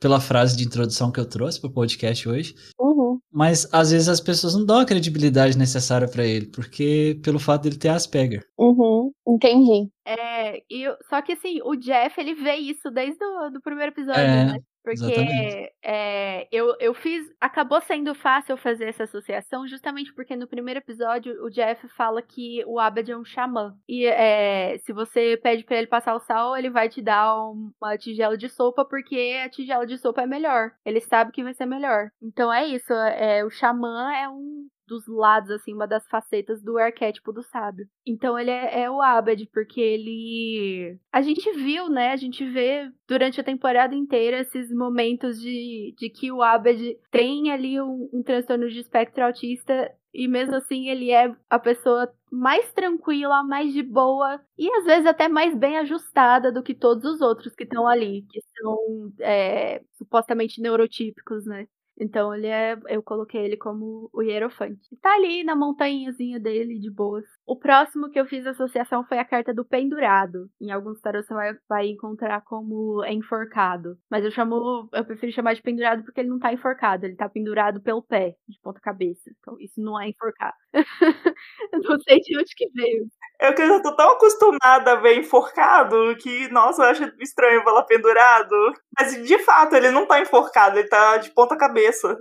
[0.00, 2.54] pela frase de introdução que eu trouxe para o podcast hoje.
[2.78, 3.18] Uhum.
[3.30, 7.62] Mas às vezes as pessoas não dão a credibilidade necessária para ele, porque pelo fato
[7.62, 8.44] dele ter Asperger.
[8.58, 9.12] Uhum.
[9.26, 9.90] Entendi.
[10.06, 14.22] É, e, só que assim, o Jeff, ele vê isso desde o do primeiro episódio,
[14.22, 14.60] é, né?
[14.82, 17.26] Porque é, eu, eu fiz.
[17.40, 22.64] Acabou sendo fácil fazer essa associação, justamente porque no primeiro episódio o Jeff fala que
[22.66, 23.76] o Abed é um xamã.
[23.88, 27.98] E é, se você pede para ele passar o sal, ele vai te dar uma
[27.98, 30.72] tigela de sopa, porque a tigela de sopa é melhor.
[30.84, 32.10] Ele sabe que vai ser melhor.
[32.22, 32.92] Então é isso.
[32.92, 37.86] É, o xamã é um dos lados, assim, uma das facetas do arquétipo do sábio.
[38.06, 40.98] Então ele é, é, o Abed, porque ele.
[41.12, 42.12] A gente viu, né?
[42.12, 47.52] A gente vê durante a temporada inteira esses momentos de, de que o Abed tem
[47.52, 49.92] ali um, um transtorno de espectro autista.
[50.12, 55.06] E mesmo assim, ele é a pessoa mais tranquila, mais de boa e às vezes
[55.06, 59.82] até mais bem ajustada do que todos os outros que estão ali, que são é,
[59.96, 61.66] supostamente neurotípicos, né?
[61.98, 62.78] Então ele é.
[62.88, 64.96] Eu coloquei ele como o Hierofante.
[65.02, 67.24] Tá ali na montanhazinha dele, de boas.
[67.48, 70.50] O próximo que eu fiz associação foi a carta do pendurado.
[70.60, 73.96] Em alguns tarôs você vai, vai encontrar como enforcado.
[74.10, 74.86] Mas eu chamo.
[74.92, 78.34] Eu prefiro chamar de pendurado porque ele não tá enforcado, ele tá pendurado pelo pé,
[78.46, 79.30] de ponta cabeça.
[79.38, 80.52] Então isso não é enforcar.
[81.72, 83.06] eu não sei de onde que veio.
[83.40, 87.84] Eu que já tô tão acostumada a ver enforcado que, nossa, eu acho estranho falar
[87.84, 88.74] pendurado.
[88.98, 92.18] Mas de fato, ele não tá enforcado, ele tá de ponta cabeça.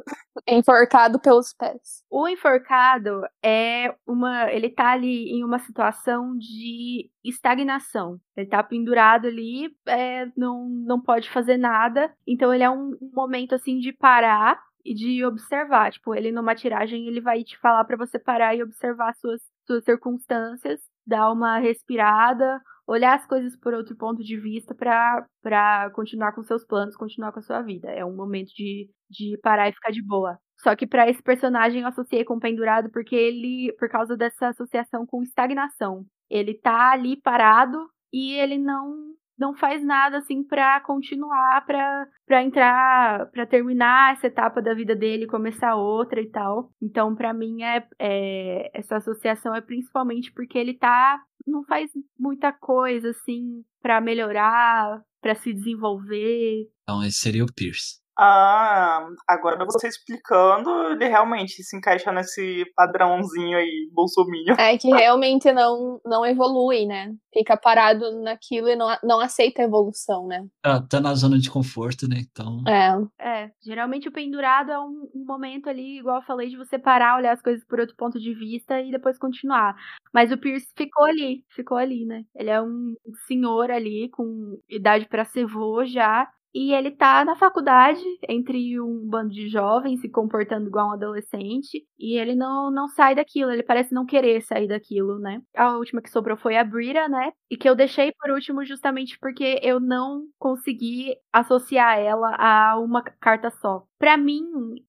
[0.47, 2.03] Enforcado pelos pés.
[2.09, 4.49] O enforcado é uma.
[4.53, 8.19] Ele tá ali em uma situação de estagnação.
[8.35, 12.11] Ele tá pendurado ali, é, não, não pode fazer nada.
[12.27, 15.91] Então ele é um, um momento assim de parar e de observar.
[15.91, 19.83] Tipo, ele numa tiragem, ele vai te falar para você parar e observar suas, suas
[19.83, 26.43] circunstâncias dar uma respirada, olhar as coisas por outro ponto de vista para continuar com
[26.43, 27.89] seus planos, continuar com a sua vida.
[27.89, 30.37] É um momento de, de parar e ficar de boa.
[30.57, 34.49] Só que para esse personagem eu associei com o pendurado porque ele, por causa dessa
[34.49, 37.77] associação com estagnação, ele tá ali parado
[38.11, 44.59] e ele não não faz nada assim para continuar, para entrar, para terminar essa etapa
[44.61, 46.71] da vida dele, começar outra e tal.
[46.81, 51.89] Então, para mim é, é, essa associação é principalmente porque ele tá não faz
[52.19, 56.67] muita coisa assim para melhorar, para se desenvolver.
[56.83, 58.01] Então, esse seria o Pierce.
[58.17, 64.55] Ah, agora você explicando, ele realmente se encaixa nesse padrãozinho aí, bolsominho.
[64.57, 67.13] É que realmente não, não evolui, né?
[67.33, 70.45] Fica parado naquilo e não, não aceita a evolução, né?
[70.63, 72.17] Ah, tá na zona de conforto, né?
[72.19, 72.63] Então.
[72.67, 72.87] É.
[73.19, 77.17] É, geralmente o pendurado é um, um momento ali, igual eu falei, de você parar,
[77.17, 79.75] olhar as coisas por outro ponto de vista e depois continuar.
[80.13, 82.23] Mas o Pierce ficou ali, ficou ali, né?
[82.35, 82.95] Ele é um
[83.27, 89.07] senhor ali, com idade para ser vô já, E ele tá na faculdade, entre um
[89.07, 91.85] bando de jovens, se comportando igual um adolescente.
[91.99, 95.41] E ele não, não sai daquilo, ele parece não querer sair daquilo, né?
[95.55, 97.31] A última que sobrou foi a Brita, né?
[97.49, 103.03] E que eu deixei por último justamente porque eu não consegui associar ela a uma
[103.03, 103.83] carta só.
[103.99, 104.43] Para mim,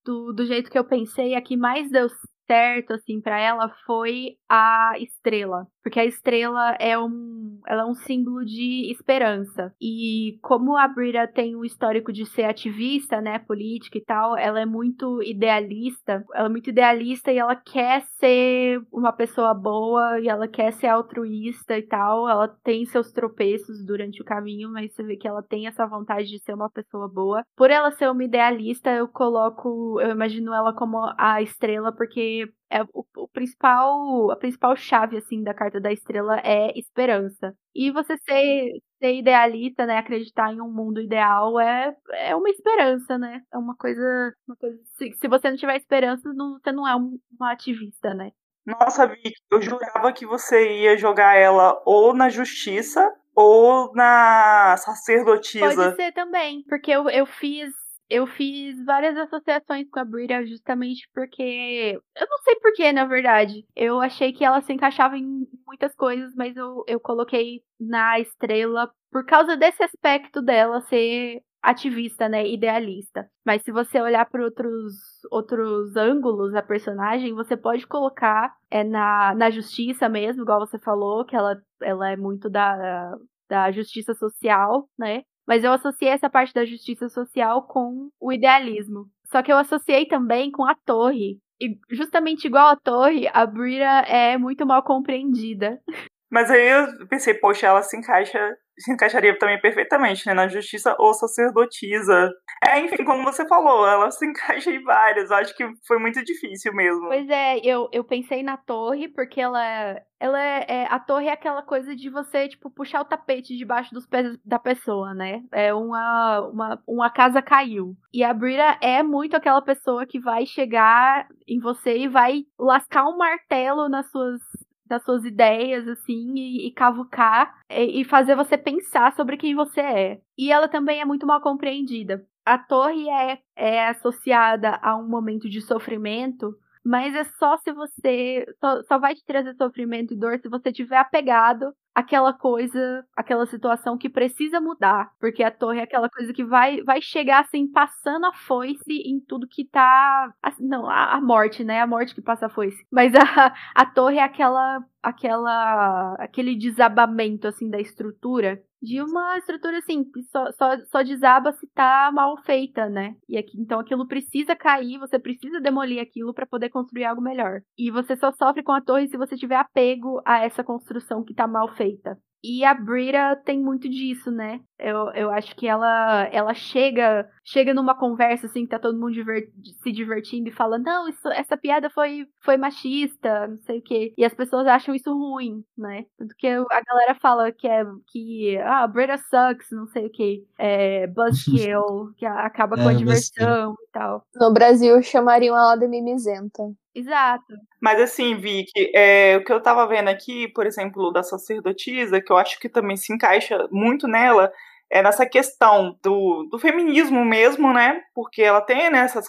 [0.04, 2.08] do, do jeito que eu pensei, a que mais deu
[2.48, 7.94] certo assim para ela foi a estrela, porque a estrela é um, ela é um
[7.94, 9.72] símbolo de esperança.
[9.80, 14.60] E como a Brita tem um histórico de ser ativista, né, política e tal, ela
[14.60, 16.24] é muito idealista.
[16.34, 20.86] Ela é muito idealista e ela quer ser uma pessoa boa e ela quer ser
[20.86, 22.28] altruísta e tal.
[22.28, 26.28] Ela tem seus tropeços durante o caminho, mas você vê que ela tem essa vontade
[26.28, 27.44] de ser uma pessoa boa.
[27.56, 32.37] Por ela ser uma idealista, eu coloco, eu imagino ela como a estrela porque
[32.70, 37.54] é o, o, principal, a principal chave assim da carta da estrela é esperança.
[37.74, 43.16] E você ser, ser idealista, né, acreditar em um mundo ideal é, é uma esperança,
[43.18, 43.40] né?
[43.52, 46.94] É uma coisa, uma coisa se, se você não tiver esperança, não, você não é
[46.94, 48.30] um, uma ativista, né?
[48.66, 55.74] Nossa, Vicky, eu jurava que você ia jogar ela ou na justiça ou na sacerdotisa.
[55.74, 57.72] Pode ser também, porque eu, eu fiz
[58.10, 61.98] eu fiz várias associações com a Brita justamente porque.
[62.16, 63.64] Eu não sei porquê, na verdade.
[63.76, 68.90] Eu achei que ela se encaixava em muitas coisas, mas eu, eu coloquei na estrela
[69.10, 73.28] por causa desse aspecto dela ser ativista, né, idealista.
[73.44, 74.94] Mas se você olhar para outros
[75.30, 81.24] outros ângulos da personagem, você pode colocar é na, na justiça mesmo, igual você falou,
[81.24, 83.14] que ela, ela é muito da,
[83.48, 85.22] da justiça social, né?
[85.48, 89.08] Mas eu associei essa parte da justiça social com o idealismo.
[89.24, 91.38] Só que eu associei também com a torre.
[91.58, 95.80] E justamente igual a torre, a Brita é muito mal compreendida.
[96.30, 100.34] Mas aí eu pensei, poxa, ela se encaixa, se encaixaria também perfeitamente, né?
[100.34, 102.30] Na justiça ou sacerdotisa.
[102.66, 105.30] É, enfim, como você falou, ela se encaixa em várias.
[105.30, 107.08] Eu acho que foi muito difícil mesmo.
[107.08, 111.32] Pois é, eu, eu pensei na torre, porque ela, ela é, é, A torre é
[111.32, 115.40] aquela coisa de você, tipo, puxar o tapete debaixo dos pés da pessoa, né?
[115.52, 117.96] É uma, uma, uma casa caiu.
[118.12, 123.04] E a Brita é muito aquela pessoa que vai chegar em você e vai lascar
[123.04, 124.40] um martelo nas suas
[124.88, 129.80] das suas ideias, assim, e, e cavucar e, e, fazer você pensar sobre quem você
[129.80, 130.20] é.
[130.36, 135.50] E ela também é muito mal compreendida a torre é, é associada a um momento
[135.50, 138.46] de sofrimento, mas é só se você.
[138.58, 143.44] Só, só vai te trazer sofrimento e dor se você tiver apegado àquela coisa, aquela
[143.46, 145.10] situação que precisa mudar.
[145.18, 149.20] Porque a torre é aquela coisa que vai, vai chegar assim, passando a foice em
[149.20, 150.32] tudo que tá.
[150.60, 151.80] Não, a, a morte, né?
[151.80, 152.84] A morte que passa a foice.
[152.90, 154.80] Mas a, a torre é aquela.
[155.02, 156.14] aquela.
[156.20, 161.66] aquele desabamento assim da estrutura de uma estrutura assim, que só, só, só desaba se
[161.68, 163.14] tá mal feita, né?
[163.28, 167.60] E aqui, então aquilo precisa cair, você precisa demolir aquilo para poder construir algo melhor.
[167.76, 171.34] E você só sofre com a torre se você tiver apego a essa construção que
[171.34, 172.18] tá mal feita.
[172.42, 174.60] E a Brita tem muito disso, né?
[174.78, 179.12] Eu, eu acho que ela ela chega chega numa conversa assim que tá todo mundo
[179.12, 179.50] diver,
[179.82, 184.14] se divertindo e fala: "Não, isso, essa piada foi foi machista, não sei o quê".
[184.16, 186.04] E as pessoas acham isso ruim, né?
[186.16, 190.44] Tanto que a galera fala que é que ah, Brita sucks, não sei o quê.
[190.56, 194.22] É buzzkill, que acaba com é, a diversão e tal.
[194.36, 196.62] No Brasil chamariam ela de mimizenta.
[196.94, 197.44] Exato.
[197.80, 202.32] Mas assim, Vicky, é, o que eu tava vendo aqui, por exemplo, da sacerdotisa, que
[202.32, 204.50] eu acho que também se encaixa muito nela,
[204.90, 208.00] é nessa questão do, do feminismo mesmo, né?
[208.14, 209.26] Porque ela tem né, essas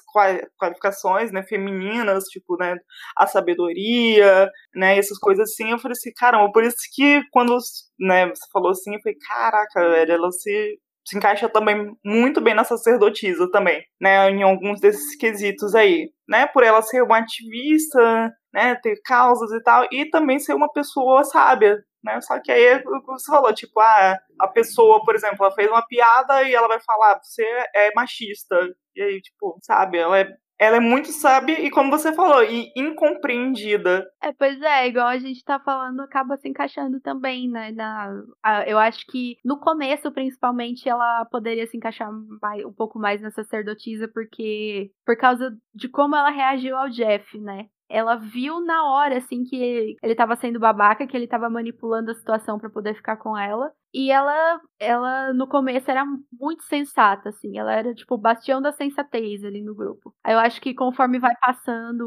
[0.58, 2.76] qualificações né, femininas, tipo, né,
[3.16, 5.72] a sabedoria, né, essas coisas assim.
[5.72, 7.58] Eu falei assim, caramba, por isso que quando
[8.00, 10.80] né, você falou assim, eu falei, caraca, velho, ela se
[11.10, 16.46] se encaixa também muito bem na sacerdotisa também, né, em alguns desses quesitos aí, né,
[16.48, 21.24] por ela ser uma ativista, né, ter causas e tal, e também ser uma pessoa
[21.24, 25.56] sábia, né, só que aí é você falou, tipo, ah, a pessoa, por exemplo, ela
[25.56, 27.44] fez uma piada e ela vai falar, você
[27.76, 28.56] é machista,
[28.96, 30.28] e aí, tipo, sabe, ela é
[30.60, 34.06] ela é muito sábia e, como você falou, e incompreendida.
[34.22, 37.72] É, pois é, igual a gente tá falando, acaba se encaixando também, né?
[37.72, 38.12] Na,
[38.44, 43.22] a, eu acho que no começo, principalmente, ela poderia se encaixar mais, um pouco mais
[43.22, 47.68] na sacerdotisa, porque por causa de como ela reagiu ao Jeff, né?
[47.90, 52.14] ela viu na hora, assim, que ele tava sendo babaca, que ele tava manipulando a
[52.14, 53.72] situação para poder ficar com ela.
[53.94, 57.58] E ela, ela no começo era muito sensata, assim.
[57.58, 60.14] Ela era, tipo, o bastião da sensatez ali no grupo.
[60.24, 62.04] Aí eu acho que conforme vai passando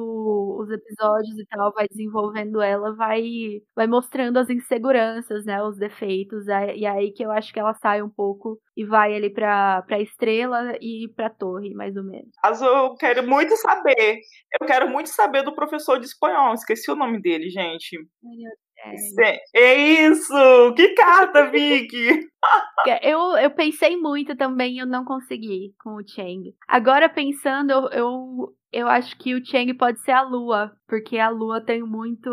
[0.60, 3.22] os episódios e tal, vai desenvolvendo ela, vai,
[3.74, 5.62] vai mostrando as inseguranças, né?
[5.62, 6.46] Os defeitos.
[6.46, 10.00] E aí que eu acho que ela sai um pouco e vai ali pra, pra
[10.00, 12.30] estrela e pra torre, mais ou menos.
[12.42, 14.18] Mas eu quero muito saber.
[14.60, 16.54] Eu quero muito saber do professor de espanhol.
[16.54, 17.98] Esqueci o nome dele, gente.
[18.84, 20.34] É, é isso!
[20.74, 22.28] Que carta, Vicky!
[23.02, 26.52] Eu, eu pensei muito também eu não consegui com o Chang.
[26.66, 31.28] Agora pensando, eu, eu, eu acho que o Chang pode ser a Lua, porque a
[31.28, 32.28] Lua tem muito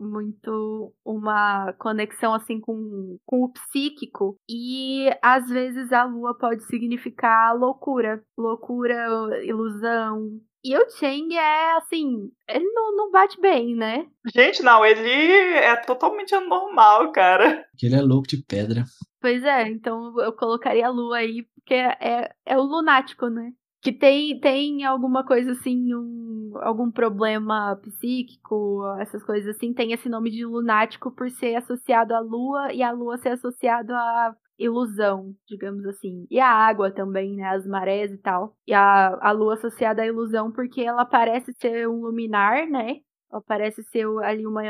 [0.00, 7.54] muito uma conexão assim com, com o psíquico e às vezes a Lua pode significar
[7.54, 14.06] loucura, loucura, ilusão, e o Chang é assim, ele não, não bate bem, né?
[14.34, 17.64] Gente, não, ele é totalmente anormal, cara.
[17.82, 18.84] Ele é louco de pedra.
[19.20, 23.50] Pois é, então eu colocaria a Lua aí, porque é, é o lunático, né?
[23.80, 30.08] Que tem, tem alguma coisa assim, um, algum problema psíquico, essas coisas assim, tem esse
[30.08, 35.34] nome de lunático por ser associado à Lua e a Lua ser associado a ilusão,
[35.46, 36.26] digamos assim.
[36.30, 37.44] E a água também, né?
[37.44, 38.54] As marés e tal.
[38.66, 42.96] E a, a lua associada à ilusão porque ela parece ser um luminar, né?
[43.30, 44.62] Ela parece ser ali uma,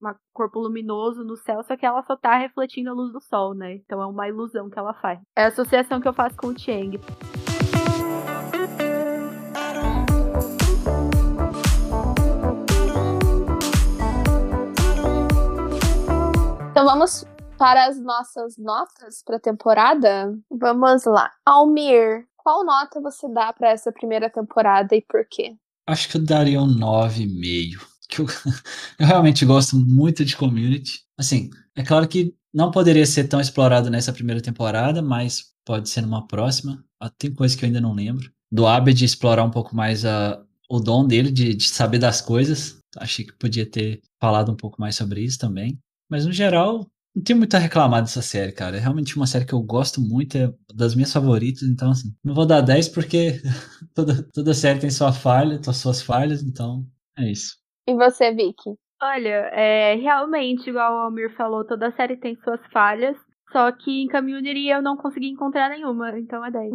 [0.00, 3.54] uma corpo luminoso no céu, só que ela só tá refletindo a luz do sol,
[3.54, 3.74] né?
[3.74, 5.20] Então é uma ilusão que ela faz.
[5.36, 6.98] É a associação que eu faço com o Chang.
[16.74, 17.24] Então vamos
[17.56, 21.30] para as nossas notas para a temporada, vamos lá.
[21.46, 25.54] Almir, qual nota você dá para essa primeira temporada e por quê?
[25.86, 27.78] Acho que eu daria um 9,5.
[28.08, 28.26] Que eu,
[28.98, 31.04] eu realmente gosto muito de Community.
[31.16, 36.00] Assim, é claro que não poderia ser tão explorado nessa primeira temporada, mas pode ser
[36.00, 36.84] numa próxima.
[37.00, 38.28] Ah, tem coisa que eu ainda não lembro.
[38.50, 42.80] Do Abed explorar um pouco mais a, o dom dele de, de saber das coisas.
[42.96, 45.78] Achei que podia ter falado um pouco mais sobre isso também.
[46.14, 48.76] Mas no geral, não tenho muito a reclamar dessa série, cara.
[48.76, 52.32] É realmente uma série que eu gosto muito, é das minhas favoritas, então assim, não
[52.32, 53.40] vou dar 10 porque
[53.92, 56.84] toda, toda série tem sua falha, suas falhas, então
[57.18, 57.56] é isso.
[57.88, 58.78] E você, Vicky?
[59.02, 63.16] Olha, é, realmente, igual o Almir falou, toda série tem suas falhas,
[63.50, 66.70] só que em Community eu não consegui encontrar nenhuma, então é 10.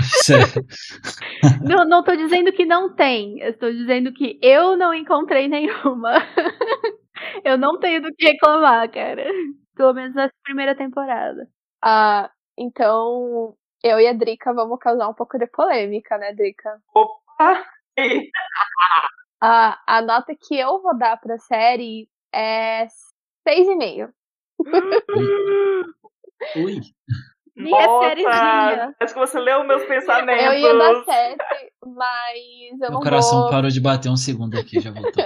[0.00, 0.64] Sério?
[1.62, 6.14] não, não tô dizendo que não tem, eu estou dizendo que eu não encontrei nenhuma.
[7.42, 9.24] Eu não tenho do que reclamar, cara.
[9.76, 11.48] Pelo menos nessa primeira temporada.
[11.82, 16.80] Ah, então eu e a Drica vamos causar um pouco de polêmica, né, Drica?
[16.94, 17.64] Opa!
[19.40, 22.86] a, a nota que eu vou dar pra série é
[23.46, 24.10] 6,5.
[26.56, 26.80] Ui!
[27.56, 28.96] Minha sériezinha.
[28.98, 30.44] Acho que você leu meus pensamentos.
[30.44, 31.36] Eu ia dar 7,
[31.86, 33.50] mas eu Meu não coração vou.
[33.50, 35.24] parou de bater um segundo aqui, já voltou.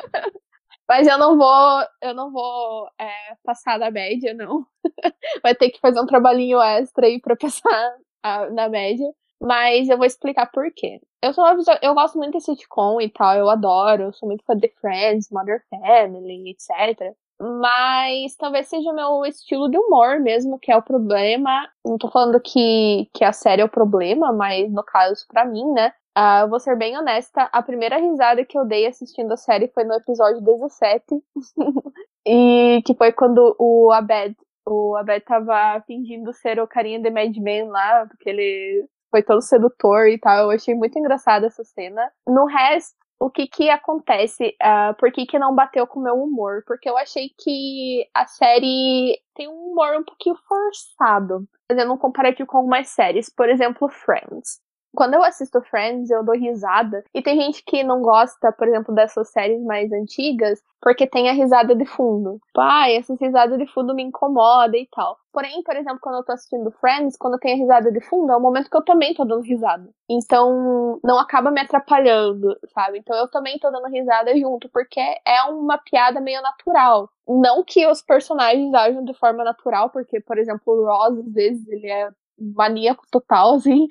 [0.89, 4.67] Mas eu não vou, eu não vou é, passar da média, não.
[5.43, 9.07] Vai ter que fazer um trabalhinho extra aí pra passar a, na média.
[9.41, 11.01] Mas eu vou explicar por quê.
[11.23, 14.45] Eu sou uma eu gosto muito de sitcom e tal, eu adoro, eu sou muito
[14.45, 17.15] fã de Friends, Mother Family, etc.
[17.41, 21.69] Mas talvez seja o meu estilo de humor mesmo, que é o problema.
[21.85, 25.65] Não tô falando que, que a série é o problema, mas no caso, pra mim,
[25.73, 25.93] né?
[26.19, 29.69] Uh, eu vou ser bem honesta, a primeira risada que eu dei assistindo a série
[29.69, 31.05] foi no episódio 17.
[32.27, 34.35] e que foi quando o Abed,
[34.67, 39.41] o Abed tava fingindo ser o carinha de Mad Men lá, porque ele foi todo
[39.41, 40.47] sedutor e tal.
[40.47, 42.11] Eu achei muito engraçada essa cena.
[42.27, 44.57] No resto, o que que acontece?
[44.61, 46.65] Uh, por que que não bateu com o meu humor?
[46.67, 51.47] Porque eu achei que a série tem um humor um pouquinho forçado.
[51.71, 53.33] Fazendo um comparativo com algumas séries.
[53.33, 54.59] Por exemplo, Friends
[54.99, 57.05] quando eu assisto Friends, eu dou risada.
[57.15, 61.33] E tem gente que não gosta, por exemplo, dessas séries mais antigas, porque tem a
[61.33, 62.41] risada de fundo.
[62.53, 65.17] Pai, tipo, essas risadas de fundo me incomoda e tal.
[65.33, 68.37] Porém, por exemplo, quando eu tô assistindo Friends, quando tem a risada de fundo, é
[68.37, 69.89] o momento que eu também tô dando risada.
[70.11, 72.99] Então, não acaba me atrapalhando, sabe?
[72.99, 77.09] Então eu também tô dando risada junto, porque é uma piada meio natural.
[77.29, 81.69] Não que os personagens ajam de forma natural, porque, por exemplo, o Ross, às vezes,
[81.69, 83.87] ele é maníaco total, assim.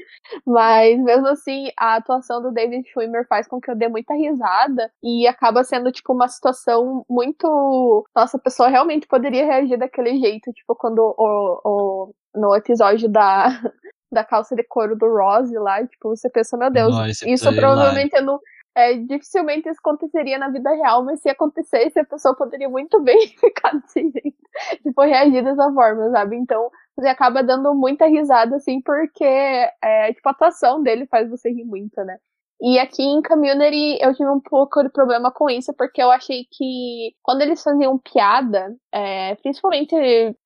[0.45, 4.91] Mas mesmo assim, a atuação do David Schwimmer faz com que eu dê muita risada
[5.03, 8.05] e acaba sendo, tipo, uma situação muito.
[8.15, 13.47] Nossa, a pessoa realmente poderia reagir daquele jeito, tipo, quando o, o no episódio da,
[14.11, 17.55] da calça de couro do Rose lá, tipo, você pensa, meu Deus, Nossa, isso é
[17.55, 18.39] provavelmente no.
[18.75, 23.27] é, dificilmente isso aconteceria na vida real, mas se acontecesse, a pessoa poderia muito bem
[23.29, 24.37] ficar desse jeito,
[24.83, 26.35] tipo, reagir dessa forma, sabe?
[26.37, 31.51] Então, você acaba dando muita risada, assim, porque, é, tipo, a atuação dele faz você
[31.51, 32.17] rir muito, né?
[32.59, 36.45] E aqui em Community eu tive um pouco de problema com isso, porque eu achei
[36.51, 39.95] que quando eles faziam piada, é, principalmente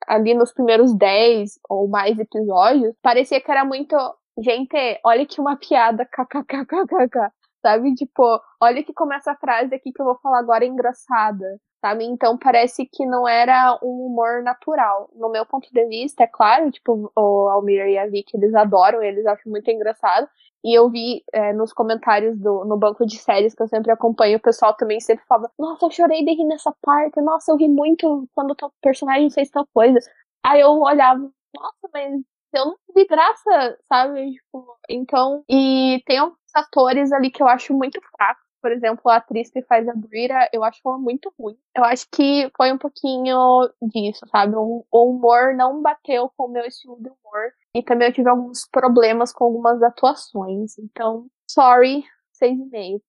[0.08, 3.96] ali nos primeiros 10 ou mais episódios, parecia que era muito.
[4.40, 4.76] Gente,
[5.06, 7.32] olha que uma piada, kkkkkk.
[7.62, 7.94] Sabe?
[7.96, 11.46] Tipo, olha que começa a frase aqui que eu vou falar agora é engraçada
[11.82, 12.06] sabe?
[12.06, 15.10] Então parece que não era um humor natural.
[15.16, 19.02] No meu ponto de vista, é claro, tipo, o Almir e a Vicky, eles adoram,
[19.02, 20.30] eles acham muito engraçado.
[20.64, 24.38] E eu vi é, nos comentários do, no banco de séries que eu sempre acompanho,
[24.38, 27.68] o pessoal também sempre fala: Nossa, eu chorei de rir nessa parte, nossa, eu ri
[27.68, 30.00] muito quando o personagem fez tal coisa.
[30.44, 31.20] Aí eu olhava,
[31.56, 32.14] nossa, mas
[32.54, 34.32] eu não vi graça, sabe?
[34.34, 39.18] Tipo, então, e tem alguns atores ali que eu acho muito fracos por exemplo, a
[39.18, 41.58] atriz que faz a Brita, eu acho ela muito ruim.
[41.76, 44.56] Eu acho que foi um pouquinho disso, sabe?
[44.56, 47.54] O, humor não bateu com o meu estilo de humor.
[47.74, 50.78] E também eu tive alguns problemas com algumas atuações.
[50.78, 53.02] Então, sorry, seis e meio.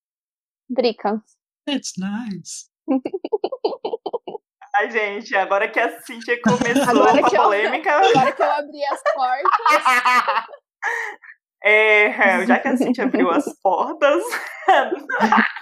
[0.69, 1.21] Drica.
[1.65, 2.69] That's nice.
[4.75, 7.91] Ai, gente, agora que a Cintia começou a polêmica.
[7.91, 9.51] Eu, agora que eu abri as portas.
[11.63, 12.11] É,
[12.45, 14.23] já que a Cintia abriu as portas,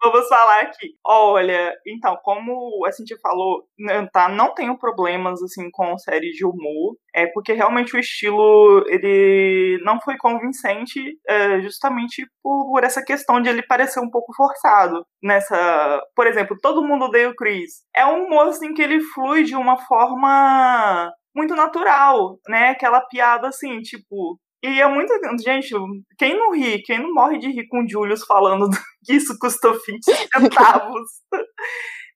[0.00, 0.94] vamos falar aqui.
[1.04, 6.44] Olha, então, como a Cintia falou, né, tá, não tenho problemas assim com séries de
[6.46, 13.02] humor, é porque realmente o estilo ele não foi convincente, é, justamente por, por, essa
[13.02, 17.82] questão de ele parecer um pouco forçado nessa, por exemplo, todo mundo odeia o Chris.
[17.94, 22.70] É um humor assim que ele flui de uma forma muito natural, né?
[22.70, 25.12] Aquela piada assim, tipo, e é muito.
[25.42, 25.74] Gente,
[26.18, 28.68] quem não ri, quem não morre de rir com o Julius falando
[29.04, 30.02] que isso custou 20
[30.32, 31.08] centavos?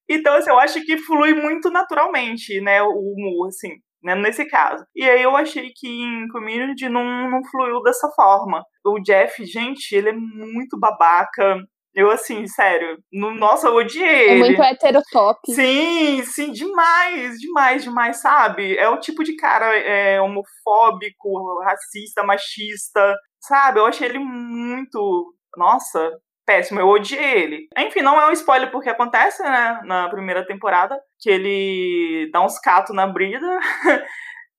[0.08, 3.70] então, assim, eu acho que flui muito naturalmente, né, o humor, assim,
[4.02, 4.84] né, nesse caso.
[4.94, 8.64] E aí eu achei que em Community não, não fluiu dessa forma.
[8.84, 11.58] O Jeff, gente, ele é muito babaca.
[11.94, 14.38] Eu, assim, sério, no, nossa, eu odiei é ele.
[14.38, 15.40] Muito heterotop.
[15.52, 18.76] Sim, sim, demais, demais, demais, sabe?
[18.76, 23.80] É o tipo de cara é, homofóbico, racista, machista, sabe?
[23.80, 25.34] Eu achei ele muito.
[25.56, 26.12] Nossa,
[26.46, 27.68] péssimo, eu odiei ele.
[27.76, 32.58] Enfim, não é um spoiler porque acontece, né, na primeira temporada, que ele dá uns
[32.58, 33.46] catos na brida.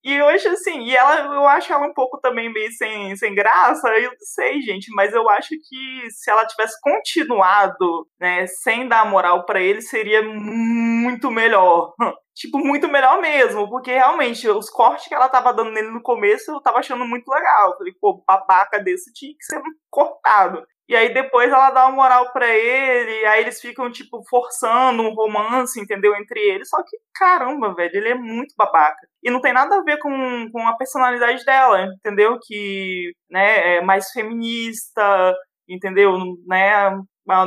[0.04, 3.88] E hoje, assim, e ela, eu acho ela um pouco também meio sem, sem graça,
[3.90, 9.06] eu não sei, gente, mas eu acho que se ela tivesse continuado, né, sem dar
[9.06, 11.94] moral para ele, seria muito melhor.
[12.36, 16.52] tipo, muito melhor mesmo, porque realmente os cortes que ela tava dando nele no começo
[16.52, 17.78] eu tava achando muito legal.
[17.78, 20.66] Falei, pô, babaca desse tinha que ser cortado.
[20.92, 25.14] E aí depois ela dá uma moral para ele, aí eles ficam, tipo, forçando um
[25.14, 26.14] romance, entendeu?
[26.18, 26.68] Entre eles.
[26.68, 29.08] Só que, caramba, velho, ele é muito babaca.
[29.24, 32.38] E não tem nada a ver com, com a personalidade dela, entendeu?
[32.46, 35.34] Que, né, é mais feminista,
[35.66, 36.12] entendeu?
[36.46, 36.92] Né,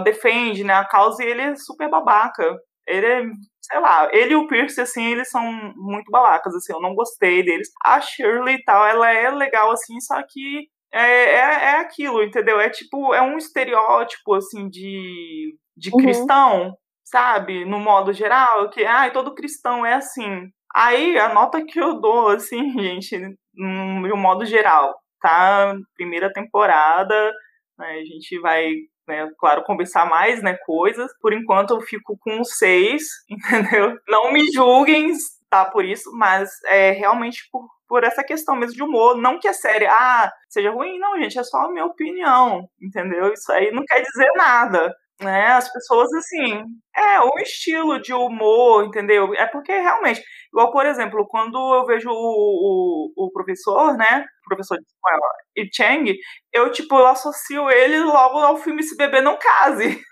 [0.03, 2.57] defende, né, a causa e ele é super babaca.
[2.89, 3.23] Ele é,
[3.61, 5.45] sei lá, ele e o Pierce, assim, eles são
[5.77, 7.69] muito babacas, assim, eu não gostei deles.
[7.85, 12.61] A Shirley e tal, ela é legal, assim, só que é, é, é aquilo, entendeu?
[12.61, 15.99] É tipo, é um estereótipo, assim, de, de uhum.
[15.99, 17.65] cristão, sabe?
[17.65, 20.49] No modo geral, que, ai, todo cristão é assim.
[20.73, 23.19] Aí, a nota que eu dou, assim, gente,
[23.53, 25.75] no modo geral, tá?
[25.97, 27.33] Primeira temporada,
[27.77, 28.71] né, a gente vai
[29.09, 31.11] né, claro, conversar mais, né, coisas.
[31.21, 33.99] Por enquanto eu fico com seis, entendeu?
[34.09, 35.13] Não me julguem,
[35.51, 39.17] tá, por isso, mas é realmente por por essa questão mesmo de humor.
[39.17, 43.33] Não que a série, ah, seja ruim, não, gente, é só a minha opinião, entendeu?
[43.33, 44.95] Isso aí não quer dizer nada.
[45.21, 46.65] Né, as pessoas, assim,
[46.95, 49.33] é um estilo de humor, entendeu?
[49.35, 50.21] É porque realmente,
[50.53, 55.33] igual, por exemplo, quando eu vejo o, o, o professor, né, o professor de escola,
[55.57, 56.13] e Chang,
[56.53, 60.03] eu, tipo, eu associo ele logo ao filme Se Beber Não Case.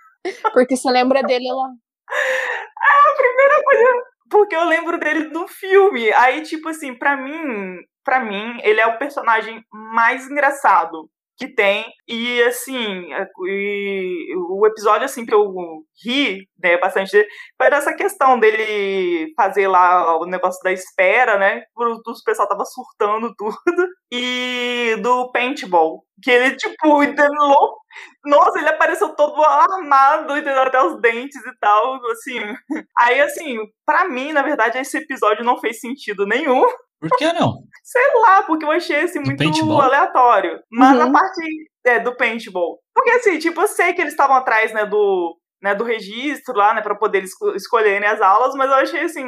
[0.54, 1.68] Porque você lembra dele lá.
[2.84, 6.12] É a primeira coisa porque eu lembro dele no filme.
[6.14, 11.84] Aí, tipo assim, pra mim, para mim, ele é o personagem mais engraçado que tem.
[12.08, 15.52] E assim, é, e, o episódio assim que eu
[16.04, 17.26] ri, né, bastante,
[17.58, 21.62] foi dessa questão dele fazer lá o negócio da espera, né?
[21.76, 23.88] O pessoal tava surtando tudo.
[24.10, 26.04] E do paintball.
[26.22, 27.56] Que ele, tipo, entendeu?
[28.24, 30.62] Nossa, ele apareceu todo armado, entendeu?
[30.62, 32.40] Até os dentes e tal, assim.
[32.98, 36.64] Aí, assim, para mim, na verdade, esse episódio não fez sentido nenhum.
[37.00, 37.64] Por que não?
[37.82, 39.80] Sei lá, porque eu achei esse muito paintball?
[39.80, 40.60] aleatório.
[40.70, 41.02] Mas uhum.
[41.02, 41.40] a parte
[41.84, 42.78] é, do paintball.
[42.94, 46.74] Porque assim, tipo, eu sei que eles estavam atrás, né, do, né, do registro lá,
[46.74, 49.26] né, pra poder esco escolherem as aulas, mas eu achei, assim,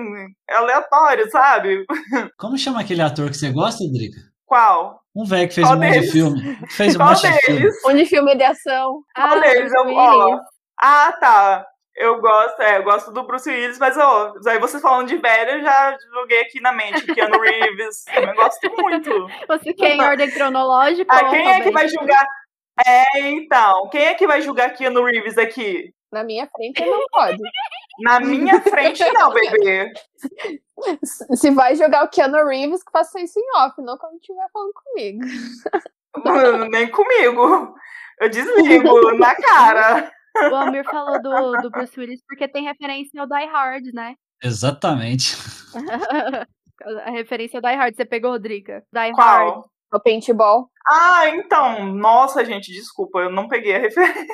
[0.48, 1.84] aleatório, sabe?
[2.38, 4.33] Como chama aquele ator que você gosta, Drica?
[4.46, 5.00] Qual?
[5.14, 6.58] Um velho que fez Qual um monte de filme.
[6.70, 7.40] Fez um Qual monte deles?
[7.40, 7.70] de filme.
[7.86, 9.00] Um de filme de ação.
[9.14, 9.72] Qual ah, deles?
[9.72, 10.40] Eu, ó,
[10.80, 11.66] ah, tá.
[11.96, 15.52] Eu gosto, é, eu gosto do Bruce Willis, mas ó, aí vocês falando de velho,
[15.52, 18.04] eu já joguei aqui na mente o Keanu Reeves.
[18.16, 19.28] eu gosto muito.
[19.46, 21.14] Você quer em ordem cronológica?
[21.14, 22.26] Ah, quem é que vai julgar?
[22.84, 25.94] É, então, quem é que vai julgar Keanu Reeves aqui?
[26.14, 27.42] Na minha frente não pode.
[27.98, 29.92] Na minha frente não, bebê.
[31.34, 34.72] Se vai jogar o Keanu Reeves, que faça isso em off, não quando estiver falando
[34.72, 35.24] comigo.
[36.70, 37.74] Nem comigo.
[38.20, 40.12] Eu desligo na cara.
[40.52, 44.14] O Amir falou do, do Bruce Willis porque tem referência ao Die Hard, né?
[44.40, 45.36] Exatamente.
[47.04, 47.96] a referência ao Die Hard.
[47.96, 48.84] Você pegou, Rodriga?
[48.92, 49.26] Die Qual?
[49.26, 49.64] Hard.
[49.92, 50.70] O paintball.
[50.88, 51.86] Ah, então.
[51.86, 54.24] Nossa, gente, desculpa, eu não peguei a referência.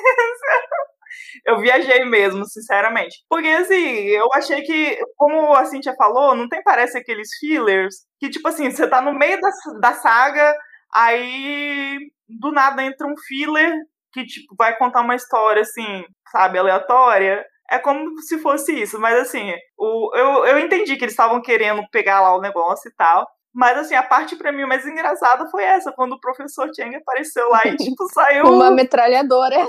[1.45, 3.17] Eu viajei mesmo, sinceramente.
[3.29, 8.29] Porque, assim, eu achei que, como a Cintia falou, não tem, parece, aqueles fillers que,
[8.29, 9.49] tipo assim, você tá no meio da,
[9.79, 10.55] da saga,
[10.93, 11.97] aí
[12.29, 13.73] do nada entra um filler
[14.13, 17.45] que, tipo, vai contar uma história, assim, sabe, aleatória.
[17.69, 21.81] É como se fosse isso, mas assim, o, eu, eu entendi que eles estavam querendo
[21.89, 23.25] pegar lá o negócio e tal.
[23.53, 27.49] Mas assim, a parte para mim mais engraçada foi essa, quando o professor Chang apareceu
[27.49, 28.45] lá e, tipo, saiu.
[28.45, 29.67] Uma metralhadora.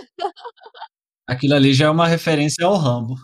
[1.33, 3.15] Aquilo ali já é uma referência ao Rambo.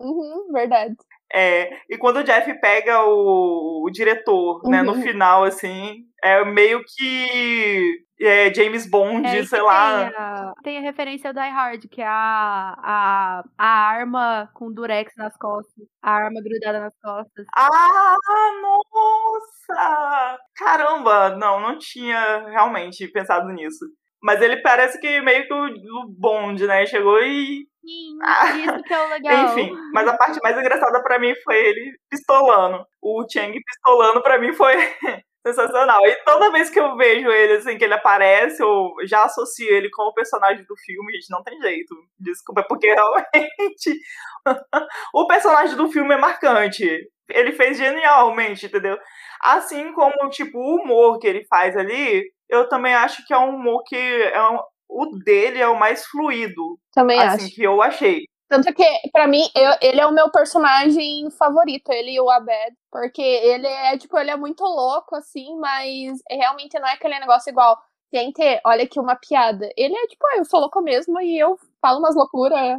[0.00, 0.94] Uhum, verdade.
[1.34, 4.70] É, e quando o Jeff pega o, o diretor, uhum.
[4.70, 5.02] né, no uhum.
[5.02, 10.10] final, assim, é meio que é, James Bond, é, sei lá.
[10.10, 14.72] Tem a, tem a referência ao Die Hard, que é a, a, a arma com
[14.72, 15.86] durex nas costas.
[16.02, 17.46] A arma grudada nas costas.
[17.56, 18.16] Ah,
[18.60, 20.38] nossa!
[20.54, 21.30] Caramba!
[21.36, 23.86] Não, não tinha realmente pensado nisso.
[24.22, 26.86] Mas ele parece que meio que o, Bond, né?
[26.86, 27.66] Chegou e.
[27.84, 28.56] Sim, ah.
[28.56, 29.58] isso que é o legal.
[29.58, 32.86] Enfim, mas a parte mais engraçada para mim foi ele pistolando.
[33.02, 34.74] O Chang pistolando para mim foi
[35.44, 36.06] sensacional.
[36.06, 39.90] E toda vez que eu vejo ele, assim, que ele aparece, eu já associo ele
[39.90, 41.94] com o personagem do filme, gente, não tem jeito.
[42.18, 44.00] Desculpa, porque realmente
[45.12, 46.88] o personagem do filme é marcante.
[47.28, 48.98] Ele fez genialmente, entendeu?
[49.40, 53.56] Assim como, tipo, o humor que ele faz ali, eu também acho que é um
[53.56, 54.58] humor que é um,
[54.88, 56.78] o dele é o mais fluido.
[56.92, 57.54] Também assim, acho.
[57.54, 58.26] que eu achei.
[58.46, 62.76] Tanto que, para mim, eu, ele é o meu personagem favorito, ele e o Abed.
[62.90, 67.48] Porque ele é, tipo, ele é muito louco, assim, mas realmente não é aquele negócio
[67.48, 67.78] igual.
[68.12, 69.70] Gente, olha aqui uma piada.
[69.74, 72.78] Ele é tipo, ah, eu sou louco mesmo e eu falo umas loucuras.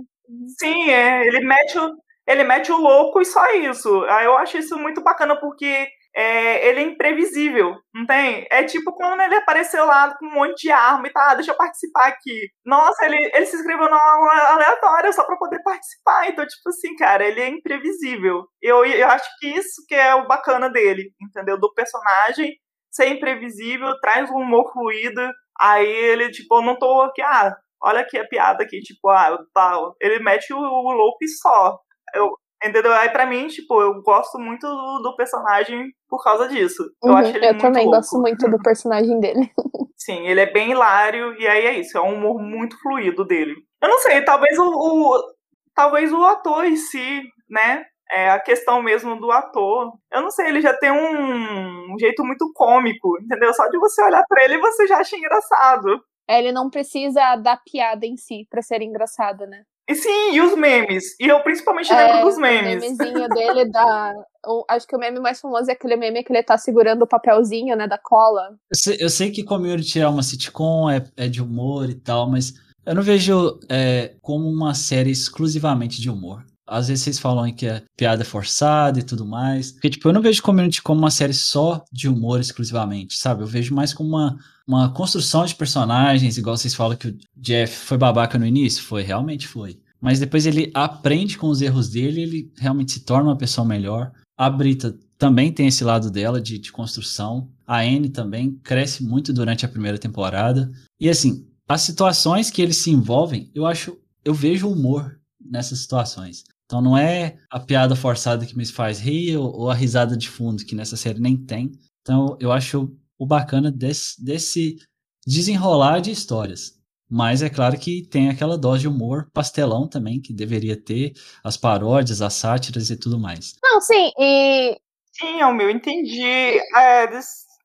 [0.59, 1.25] Sim, é.
[1.25, 1.95] Ele mete o,
[2.27, 4.05] ele mete o louco e só isso.
[4.05, 8.45] Aí eu acho isso muito bacana porque é, ele é imprevisível, não tem?
[8.51, 11.51] É tipo quando ele apareceu lá com um monte de arma e tá, ah, deixa
[11.51, 12.49] eu participar aqui.
[12.65, 16.29] Nossa, ele, ele se inscreveu numa aleatória só pra poder participar.
[16.29, 18.45] Então, tipo assim, cara, ele é imprevisível.
[18.61, 21.59] Eu, eu acho que isso que é o bacana dele, entendeu?
[21.59, 22.53] Do personagem
[22.91, 25.21] ser imprevisível, traz um humor fluido.
[25.59, 29.37] Aí ele, tipo, eu não tô aqui, ah, olha aqui a piada aqui, tipo, ah,
[29.53, 29.95] tal.
[29.99, 31.79] Ele mete o, o só.
[32.13, 32.93] Eu, Entendeu?
[32.93, 36.83] Aí pra mim, tipo, eu gosto muito do, do personagem por causa disso.
[37.03, 37.97] Eu uhum, acho ele Eu muito também louco.
[37.97, 39.51] gosto muito do personagem dele.
[39.97, 43.55] Sim, ele é bem hilário, e aí é isso, é um humor muito fluido dele.
[43.81, 45.33] Eu não sei, talvez o, o
[45.73, 47.85] talvez o ator em si, né?
[48.11, 49.93] É a questão mesmo do ator.
[50.11, 53.53] Eu não sei, ele já tem um, um jeito muito cômico, entendeu?
[53.53, 56.03] Só de você olhar para ele você já acha engraçado.
[56.27, 59.63] É, ele não precisa da piada em si para ser engraçado, né?
[59.89, 61.15] E sim, e os memes.
[61.19, 62.83] E eu principalmente é, lembro dos memes.
[62.83, 64.13] O memezinho dele da.
[64.45, 67.07] O, acho que o meme mais famoso é aquele meme que ele tá segurando o
[67.07, 68.57] papelzinho, né, da cola.
[68.71, 72.29] Eu sei, eu sei que Community é uma sitcom, é, é de humor e tal,
[72.29, 72.53] mas
[72.85, 76.45] eu não vejo é, como uma série exclusivamente de humor.
[76.73, 79.71] Às vezes vocês falam que é piada forçada e tudo mais.
[79.71, 83.43] Porque, tipo, eu não vejo Community como uma série só de humor exclusivamente, sabe?
[83.43, 84.37] Eu vejo mais como uma,
[84.67, 88.83] uma construção de personagens, igual vocês falam que o Jeff foi babaca no início.
[88.83, 89.79] Foi, realmente foi.
[90.01, 94.11] Mas depois ele aprende com os erros dele ele realmente se torna uma pessoa melhor.
[94.35, 97.49] A Brita também tem esse lado dela de, de construção.
[97.65, 100.71] A Anne também cresce muito durante a primeira temporada.
[100.99, 106.43] E assim, as situações que eles se envolvem, eu acho, eu vejo humor nessas situações.
[106.73, 110.27] Então não é a piada forçada que me faz rir ou, ou a risada de
[110.27, 111.71] fundo que nessa série nem tem.
[112.01, 114.77] Então eu acho o bacana desse, desse
[115.23, 116.71] desenrolar de histórias.
[117.07, 121.13] Mas é claro que tem aquela dose de humor pastelão também, que deveria ter,
[121.43, 123.53] as paródias, as sátiras e tudo mais.
[123.61, 124.75] Não, sim, e.
[125.11, 126.57] Sim, o meu, entendi.
[126.75, 127.07] É,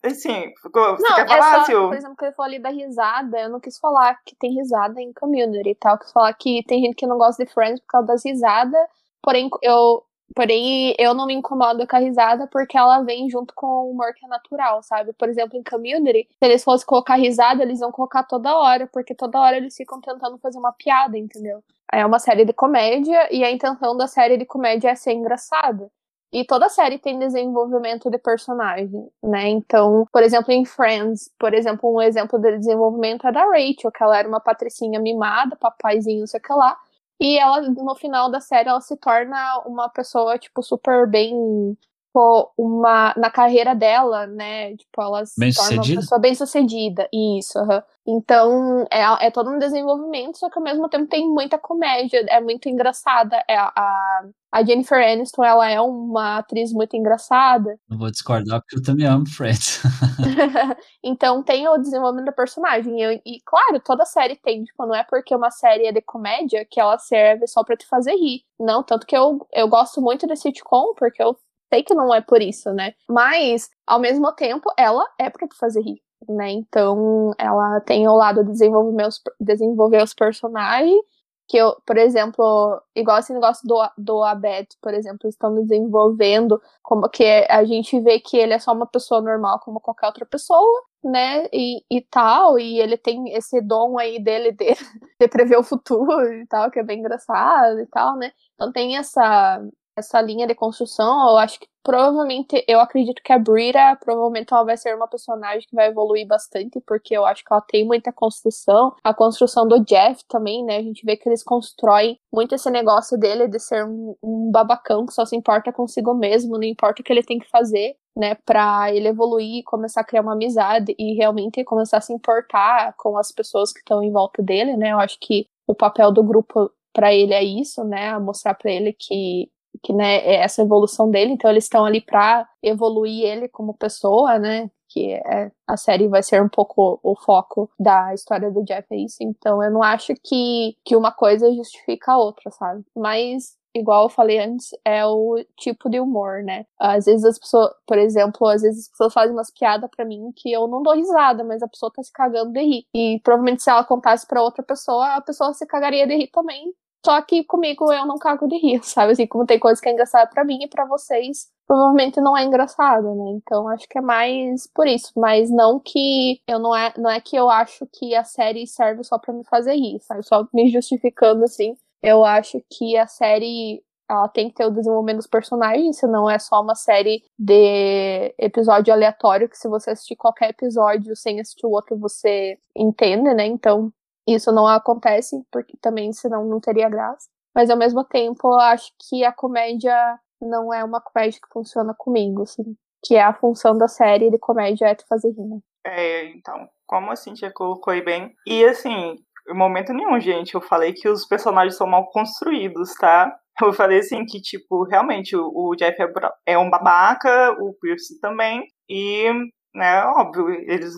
[0.02, 1.88] Assim, você Não, quer é falar, só, Sil?
[1.88, 5.00] por exemplo, que ele falou ali da risada, eu não quis falar que tem risada
[5.00, 7.80] em community e tal, eu quis falar que tem gente que não gosta de Friends
[7.80, 8.80] por causa das risadas,
[9.22, 10.04] porém eu,
[10.34, 14.14] porém eu não me incomodo com a risada porque ela vem junto com o humor
[14.14, 15.12] que é natural, sabe?
[15.12, 19.14] Por exemplo, em community, se eles fossem colocar risada, eles iam colocar toda hora, porque
[19.14, 21.62] toda hora eles ficam tentando fazer uma piada, entendeu?
[21.92, 25.90] É uma série de comédia e a intenção da série de comédia é ser engraçada.
[26.30, 29.48] E toda série tem desenvolvimento de personagem, né?
[29.48, 34.02] Então, por exemplo, em Friends, por exemplo, um exemplo de desenvolvimento é da Rachel, que
[34.02, 36.76] ela era uma patricinha mimada, papaizinho, sei o que lá.
[37.20, 41.76] E ela, no final da série, ela se torna uma pessoa, tipo, super bem.
[42.08, 44.76] Tipo, Uma, na carreira dela, né?
[44.76, 46.00] Tipo, ela se Bem torna uma sucedida?
[46.00, 47.08] pessoa bem sucedida.
[47.12, 47.82] Isso, aham.
[48.10, 52.40] Então, é, é todo um desenvolvimento, só que ao mesmo tempo tem muita comédia, é
[52.40, 53.36] muito engraçada.
[53.46, 57.78] É, a, a Jennifer Aniston, ela é uma atriz muito engraçada.
[57.86, 59.82] Não vou discordar porque eu também amo Friends.
[61.04, 62.98] então tem o desenvolvimento do personagem.
[62.98, 66.64] E, e, claro, toda série tem, tipo, não é porque uma série é de comédia
[66.64, 68.42] que ela serve só pra te fazer rir.
[68.58, 71.36] Não, tanto que eu, eu gosto muito de sitcom, porque eu
[71.72, 72.94] sei que não é por isso, né?
[73.08, 76.02] Mas, ao mesmo tempo, ela é pra fazer rir.
[76.28, 76.50] Né?
[76.50, 81.00] Então, ela tem o lado de desenvolver os, desenvolver os personagens,
[81.48, 87.08] que eu, por exemplo, igual esse negócio do, do Abed, por exemplo, estão desenvolvendo como
[87.08, 90.82] que a gente vê que ele é só uma pessoa normal como qualquer outra pessoa,
[91.02, 94.74] né, e, e tal, e ele tem esse dom aí dele de,
[95.18, 98.98] de prever o futuro e tal, que é bem engraçado e tal, né, então tem
[98.98, 99.62] essa,
[99.98, 104.62] essa linha de construção, eu acho que provavelmente, eu acredito que a Brita, provavelmente ela
[104.62, 108.12] vai ser uma personagem que vai evoluir bastante, porque eu acho que ela tem muita
[108.12, 112.70] construção, a construção do Jeff também, né, a gente vê que eles constroem muito esse
[112.70, 117.00] negócio dele de ser um, um babacão que só se importa consigo mesmo, não importa
[117.00, 120.94] o que ele tem que fazer, né, pra ele evoluir, começar a criar uma amizade
[120.98, 124.92] e realmente começar a se importar com as pessoas que estão em volta dele, né,
[124.92, 128.92] eu acho que o papel do grupo para ele é isso, né, mostrar para ele
[128.92, 129.48] que
[129.82, 134.38] que né, é essa evolução dele, então eles estão ali para evoluir ele como pessoa,
[134.38, 134.70] né?
[134.88, 138.96] Que é, a série vai ser um pouco o foco da história do Jeff, é
[138.96, 139.16] isso.
[139.20, 142.84] Então eu não acho que, que uma coisa justifica a outra, sabe?
[142.96, 146.64] Mas igual eu falei antes, é o tipo de humor, né?
[146.78, 150.32] Às vezes as pessoas, por exemplo, às vezes as pessoas fazem umas piadas para mim
[150.36, 152.86] que eu não dou risada, mas a pessoa tá se cagando de rir.
[152.94, 156.72] E provavelmente se ela contasse para outra pessoa, a pessoa se cagaria de rir também.
[157.04, 159.12] Só que comigo eu não cago de rir, sabe?
[159.12, 162.44] Assim, como tem coisa que é engraçada para mim e para vocês, provavelmente não é
[162.44, 163.30] engraçado, né?
[163.36, 167.20] Então acho que é mais por isso, mas não que eu não é, não é
[167.20, 170.22] que eu acho que a série serve só para me fazer rir, sabe?
[170.26, 171.76] Só me justificando assim.
[172.02, 176.38] Eu acho que a série ela tem que ter o desenvolvimento dos personagens, senão é
[176.38, 181.70] só uma série de episódio aleatório que se você assistir qualquer episódio sem assistir o
[181.70, 183.44] outro você entende, né?
[183.46, 183.92] Então
[184.34, 187.28] isso não acontece, porque também senão não teria graça.
[187.54, 191.94] Mas ao mesmo tempo, eu acho que a comédia não é uma comédia que funciona
[191.96, 192.76] comigo, assim.
[193.04, 195.58] Que é a função da série de comédia é te fazer rir, né?
[195.86, 198.34] É, então, como a Cintia colocou aí bem.
[198.46, 199.16] E assim,
[199.48, 203.34] em momento nenhum, gente, eu falei que os personagens são mal construídos, tá?
[203.60, 208.64] Eu falei assim que, tipo, realmente o, Jeff é, é um babaca, o Pierce também.
[208.88, 209.32] E,
[209.74, 210.94] né, óbvio, eles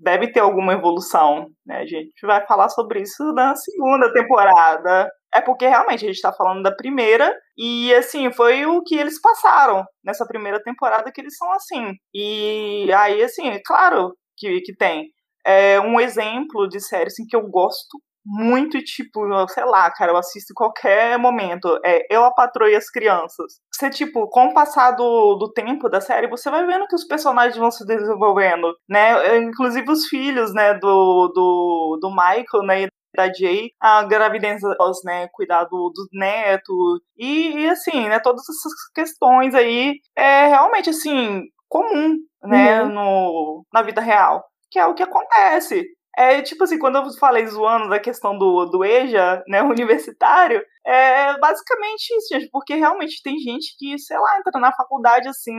[0.00, 1.78] devem ter alguma evolução, né?
[1.78, 5.10] A gente vai falar sobre isso na segunda temporada.
[5.32, 9.20] É porque realmente a gente tá falando da primeira, e assim, foi o que eles
[9.20, 11.92] passaram nessa primeira temporada que eles são assim.
[12.12, 15.08] E aí, assim, é claro que, que tem.
[15.46, 20.16] É um exemplo de série assim, que eu gosto muito, tipo, sei lá, cara, eu
[20.16, 21.78] assisto em qualquer momento.
[21.84, 23.54] É Eu, a Patroa e as Crianças.
[23.72, 27.04] Você, tipo, com o passar do, do tempo da série, você vai vendo que os
[27.06, 29.38] personagens vão se desenvolvendo, né?
[29.38, 34.60] Inclusive os filhos, né, do, do, do Michael, né, da Jay, a gravidez,
[35.04, 40.90] né, cuidar do, do neto, e, e, assim, né, todas essas questões aí, é realmente,
[40.90, 42.88] assim, comum, né, Uhum.
[42.92, 45.84] no, na vida real, que é o que acontece.
[46.16, 51.38] É tipo assim, quando eu falei zoando da questão do, do EJA, né, universitário, é
[51.38, 55.54] basicamente isso, gente, porque realmente tem gente que, sei lá, entra na faculdade assim,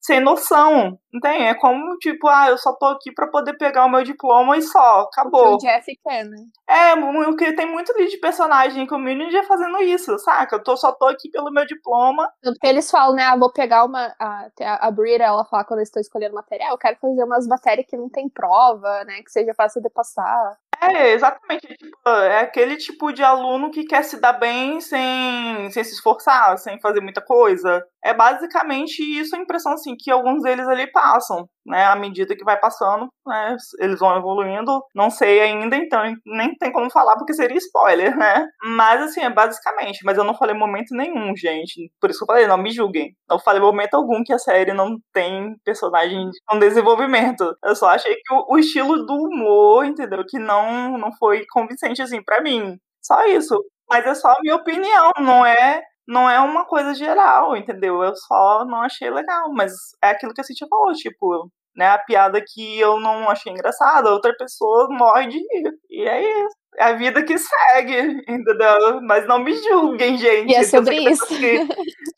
[0.00, 1.48] sem noção, não tem?
[1.48, 4.62] É como, tipo, ah, eu só tô aqui pra poder pegar o meu diploma e
[4.62, 5.54] só, acabou.
[5.54, 6.44] O Jeff quer, né?
[6.68, 10.56] É, porque tem muito ali de personagem em community fazendo isso, saca?
[10.56, 12.30] Eu tô, só tô aqui pelo meu diploma.
[12.40, 13.24] Tanto que eles falam, né?
[13.24, 14.14] Ah, vou pegar uma.
[14.18, 14.48] A,
[14.86, 17.96] a Brita, ela fala quando eles estão escolhendo material, eu quero fazer umas matérias que
[17.96, 19.22] não tem prova, né?
[19.22, 20.56] Que seja fácil de passar.
[20.80, 21.66] É, exatamente.
[21.76, 26.58] Tipo, é aquele tipo de aluno que quer se dar bem sem, sem se esforçar,
[26.58, 27.82] sem fazer muita coisa.
[28.04, 32.44] É basicamente isso a impressão assim, que alguns deles ali passam, né, à medida que
[32.44, 34.82] vai passando, né, eles vão evoluindo.
[34.94, 38.46] Não sei ainda, então nem tem como falar porque seria spoiler, né?
[38.64, 40.00] Mas assim, é basicamente.
[40.04, 41.90] Mas eu não falei momento nenhum, gente.
[42.00, 43.14] Por isso que eu falei, não me julguem.
[43.28, 47.56] Não falei momento algum que a série não tem personagem com desenvolvimento.
[47.64, 50.24] Eu só achei que o, o estilo do humor, entendeu?
[50.26, 52.78] Que não, não foi convincente assim para mim.
[53.02, 53.54] Só isso.
[53.88, 58.02] Mas é só a minha opinião, não é não é uma coisa geral, entendeu?
[58.02, 59.72] Eu só não achei legal, mas
[60.02, 64.10] é aquilo que a Cintia falou, tipo, né, a piada que eu não achei engraçada,
[64.10, 65.72] outra pessoa morre de rir.
[65.90, 66.56] E é isso.
[66.78, 69.00] É a vida que segue, entendeu?
[69.02, 70.52] Mas não me julguem, gente.
[70.52, 71.26] E é sobre isso.
[71.26, 71.66] Que,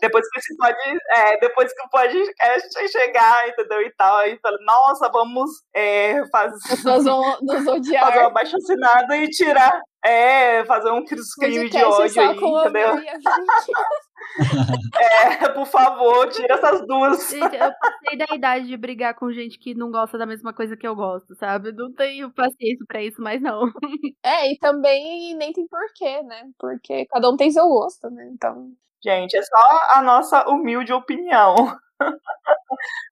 [0.00, 3.82] depois que pode, é, depois que o podcast chegar, entendeu?
[3.82, 6.84] E tal, aí fala, nossa, vamos é, fazer.
[6.84, 8.06] Nós vamos nos odiar.
[8.06, 9.80] Fazer uma baixa assinada e tirar.
[10.08, 12.94] É, fazer um crime de ódio aí, entendeu?
[15.42, 17.28] é, por favor, tira essas duas.
[17.30, 20.76] Gente, eu passei da idade de brigar com gente que não gosta da mesma coisa
[20.76, 21.72] que eu gosto, sabe?
[21.72, 23.70] Não tenho paciência pra isso mais, não.
[24.24, 26.50] É, e também nem tem porquê, né?
[26.58, 28.28] Porque cada um tem seu gosto, né?
[28.32, 28.72] Então.
[29.02, 31.54] Gente, é só a nossa humilde opinião.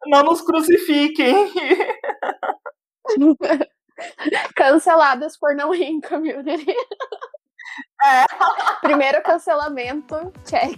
[0.07, 1.53] Não nos crucifiquem.
[4.55, 6.75] Canceladas por não rir em community.
[8.05, 8.25] É.
[8.81, 10.77] Primeiro cancelamento, check.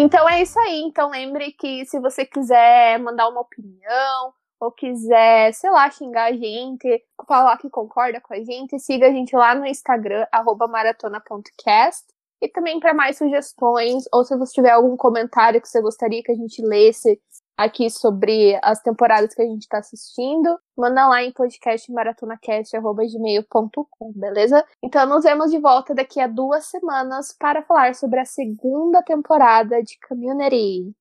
[0.00, 0.80] Então é isso aí.
[0.82, 6.32] Então lembre que se você quiser mandar uma opinião ou quiser, sei lá, xingar a
[6.32, 10.24] gente, falar que concorda com a gente, siga a gente lá no Instagram,
[10.68, 12.06] maratona.cast.
[12.40, 16.30] E também para mais sugestões, ou se você tiver algum comentário que você gostaria que
[16.32, 17.20] a gente lesse
[17.56, 24.64] aqui sobre as temporadas que a gente está assistindo, manda lá em podcastmaratonacast.gmail.com, beleza?
[24.80, 29.82] Então nos vemos de volta daqui a duas semanas para falar sobre a segunda temporada
[29.82, 30.94] de Community.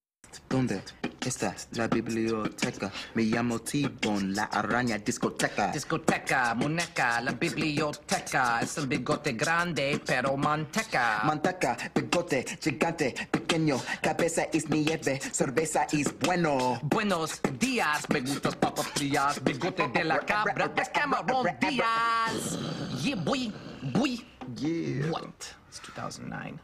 [1.27, 2.89] ¿Dónde está la biblioteca?
[3.13, 5.73] Me llamo T-Bone, la araña discoteca.
[5.73, 8.61] Discoteca, muñeca, la biblioteca.
[8.61, 11.23] Es el bigote grande, pero manteca.
[11.25, 13.77] Manteca, bigote, gigante, pequeño.
[14.01, 16.79] Cabeza es nieve, cerveza es bueno.
[16.83, 19.43] Buenos días, me gustas papas frías.
[19.43, 22.57] Bigote de la cabra, de Cameron Díaz.
[23.03, 23.51] Yeah, boy,
[23.93, 24.25] boy.
[24.55, 25.11] Yeah.
[25.11, 25.55] What?
[25.67, 26.57] It's 2009.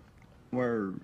[0.54, 1.02] Word.